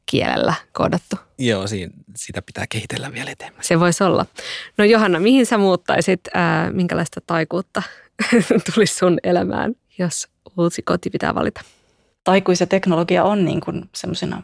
kielellä 0.05 0.53
koodattu. 0.73 1.15
Joo, 1.37 1.67
siinä, 1.67 1.93
sitä 2.15 2.41
pitää 2.41 2.65
kehitellä 2.69 3.13
vielä 3.13 3.31
eteenpäin. 3.31 3.63
Se 3.63 3.79
voisi 3.79 4.03
olla. 4.03 4.25
No 4.77 4.85
Johanna, 4.85 5.19
mihin 5.19 5.45
sä 5.45 5.57
muuttaisit, 5.57 6.19
ää, 6.33 6.71
minkälaista 6.71 7.21
taikuutta 7.27 7.83
tulisi 8.73 8.95
sun 8.95 9.17
elämään, 9.23 9.75
jos 9.97 10.27
uusi 10.57 10.81
koti 10.81 11.09
pitää 11.09 11.35
valita? 11.35 11.61
Taikuus 12.23 12.59
ja 12.59 12.67
teknologia 12.67 13.23
on 13.23 13.45
niin 13.45 13.61
kuin 13.61 13.89
semmoisena 13.95 14.43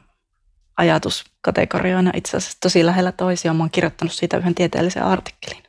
ajatuskategorioina 0.78 2.12
itse 2.16 2.38
asiassa 2.38 2.58
tosi 2.62 2.86
lähellä 2.86 3.12
toisiaan. 3.12 3.58
Mä 3.58 3.64
oon 3.64 3.72
kirjoittanut 3.72 4.14
siitä 4.14 4.38
yhden 4.38 4.56
tieteellisen 4.56 5.04
artikkelin. 5.04 5.64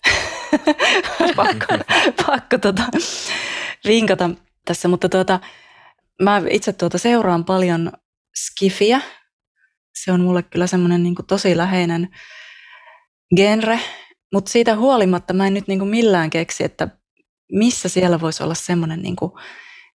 pakko 1.36 1.66
pakko 2.26 2.59
tota, 2.59 2.82
vinkata 3.84 4.30
tässä, 4.64 4.88
mutta 4.88 5.09
tuota, 5.09 5.40
mä 6.22 6.43
itse 6.51 6.72
tuota 6.72 6.99
seuraan 6.99 7.45
paljon 7.45 7.93
skifiä. 8.34 9.01
Se 9.95 10.12
on 10.12 10.20
mulle 10.20 10.43
kyllä 10.43 10.66
semmoinen 10.66 11.03
niin 11.03 11.14
tosi 11.28 11.57
läheinen 11.57 12.09
genre, 13.36 13.80
mutta 14.32 14.51
siitä 14.51 14.76
huolimatta 14.76 15.32
mä 15.34 15.47
en 15.47 15.55
nyt 15.55 15.68
niin 15.68 15.78
kuin 15.78 15.88
millään 15.88 16.30
keksi, 16.30 16.64
että 16.64 16.88
missä 17.53 17.88
siellä 17.88 18.20
voisi 18.20 18.43
olla 18.43 18.55
semmoinen 18.55 19.03
niin 19.03 19.16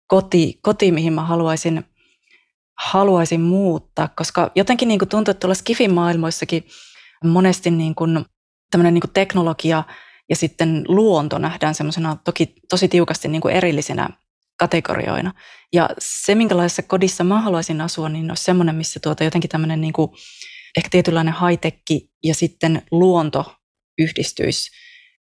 koti, 0.06 0.58
koti, 0.62 0.92
mihin 0.92 1.12
mä 1.12 1.24
haluaisin, 1.24 1.84
haluaisin 2.78 3.40
muuttaa, 3.40 4.08
koska 4.08 4.50
jotenkin 4.54 4.88
niin 4.88 4.98
kuin 4.98 5.08
tuntuu, 5.08 5.30
että 5.30 5.40
tuolla 5.40 5.54
skifin 5.54 5.94
maailmoissakin 5.94 6.66
monesti 7.24 7.70
niin 7.70 7.94
kuin 7.94 8.24
tämmöinen 8.70 8.94
niin 8.94 9.02
kuin 9.02 9.12
teknologia 9.12 9.84
ja 10.28 10.36
sitten 10.36 10.84
luonto 10.88 11.38
nähdään 11.38 11.74
semmoisena 11.74 12.16
toki 12.24 12.54
tosi 12.68 12.88
tiukasti 12.88 13.28
niin 13.28 13.40
kuin 13.40 13.54
erillisinä 13.54 14.08
kategorioina. 14.58 15.32
Ja 15.72 15.88
se, 15.98 16.34
minkälaisessa 16.34 16.82
kodissa 16.82 17.24
mä 17.24 17.40
haluaisin 17.40 17.80
asua, 17.80 18.08
niin 18.08 18.30
olisi 18.30 18.44
semmoinen, 18.44 18.74
missä 18.74 19.00
tuota 19.00 19.24
jotenkin 19.24 19.50
tämmöinen 19.50 19.80
niin 19.80 19.92
kuin, 19.92 20.10
ehkä 20.76 20.88
tietynlainen 20.90 21.34
high 21.34 22.08
ja 22.24 22.34
sitten 22.34 22.82
luonto 22.90 23.54
yhdistyisi 23.98 24.70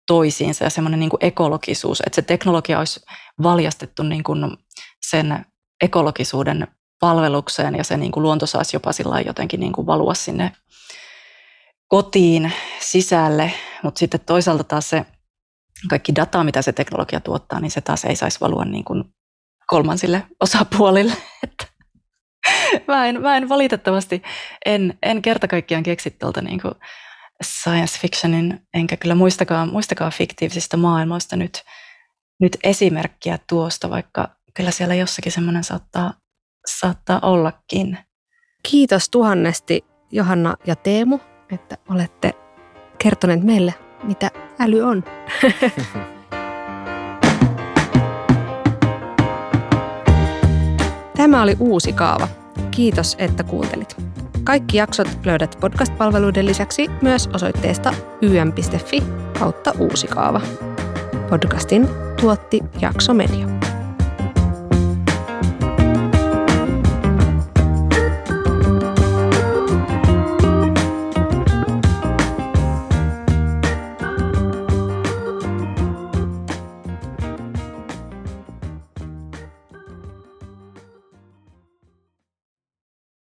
toisiinsa 0.07 0.63
ja 0.63 0.69
semmoinen 0.69 0.99
niin 0.99 1.09
kuin 1.09 1.25
ekologisuus, 1.25 2.01
että 2.05 2.15
se 2.15 2.21
teknologia 2.21 2.79
olisi 2.79 2.99
valjastettu 3.43 4.03
niin 4.03 4.23
kuin 4.23 4.57
sen 5.09 5.45
ekologisuuden 5.81 6.67
palvelukseen 6.99 7.75
ja 7.75 7.83
se 7.83 7.97
niin 7.97 8.11
kuin 8.11 8.23
luonto 8.23 8.45
saisi 8.45 8.75
jopa 8.75 8.93
sillä 8.93 9.21
jotenkin 9.21 9.59
niin 9.59 9.73
kuin 9.73 9.87
valua 9.87 10.13
sinne 10.13 10.51
kotiin 11.87 12.53
sisälle, 12.79 13.53
mutta 13.83 13.99
sitten 13.99 14.19
toisaalta 14.19 14.63
taas 14.63 14.89
se 14.89 15.05
kaikki 15.89 16.15
data, 16.15 16.43
mitä 16.43 16.61
se 16.61 16.73
teknologia 16.73 17.19
tuottaa, 17.19 17.59
niin 17.59 17.71
se 17.71 17.81
taas 17.81 18.05
ei 18.05 18.15
saisi 18.15 18.39
valua 18.41 18.65
niin 18.65 18.83
kuin 18.83 19.03
kolmansille 19.73 20.23
osapuolille. 20.39 21.13
Että 21.43 21.65
mä, 22.87 23.07
en, 23.07 23.21
mä 23.21 23.37
en 23.37 23.49
valitettavasti, 23.49 24.23
en, 24.65 24.97
en 25.03 25.21
kerta 25.21 25.47
kaikkiaan 25.47 25.83
keksi 25.83 26.11
tuolta 26.11 26.41
niin 26.41 26.61
kuin 26.61 26.73
science 27.43 27.99
fictionin, 27.99 28.59
enkä 28.73 28.97
kyllä 28.97 29.15
muistakaan, 29.15 29.69
muistakaan 29.69 30.11
fiktiivisistä 30.11 30.77
maailmoista 30.77 31.35
nyt, 31.35 31.63
nyt 32.41 32.57
esimerkkiä 32.63 33.39
tuosta, 33.49 33.89
vaikka 33.89 34.29
kyllä 34.53 34.71
siellä 34.71 34.95
jossakin 34.95 35.31
semmoinen 35.31 35.63
saattaa, 35.63 36.13
saattaa 36.65 37.19
ollakin. 37.21 37.97
Kiitos 38.69 39.09
tuhannesti 39.09 39.85
Johanna 40.11 40.55
ja 40.67 40.75
Teemu, 40.75 41.19
että 41.53 41.77
olette 41.89 42.33
kertoneet 42.97 43.43
meille, 43.43 43.73
mitä 44.03 44.31
äly 44.59 44.81
on. 44.81 45.03
Tämä 51.33 51.43
oli 51.43 51.57
uusi 51.59 51.93
kaava. 51.93 52.27
Kiitos, 52.71 53.15
että 53.17 53.43
kuuntelit. 53.43 53.95
Kaikki 54.43 54.77
jaksot 54.77 55.07
löydät 55.25 55.57
podcast-palveluiden 55.59 56.45
lisäksi 56.45 56.87
myös 57.01 57.29
osoitteesta 57.33 57.93
ym.fi 58.21 59.03
kautta 59.39 59.71
uusi 59.79 60.07
kaava. 60.07 60.41
Podcastin 61.29 61.87
tuotti 62.21 62.59
Jakso 62.81 63.13
Media. 63.13 63.47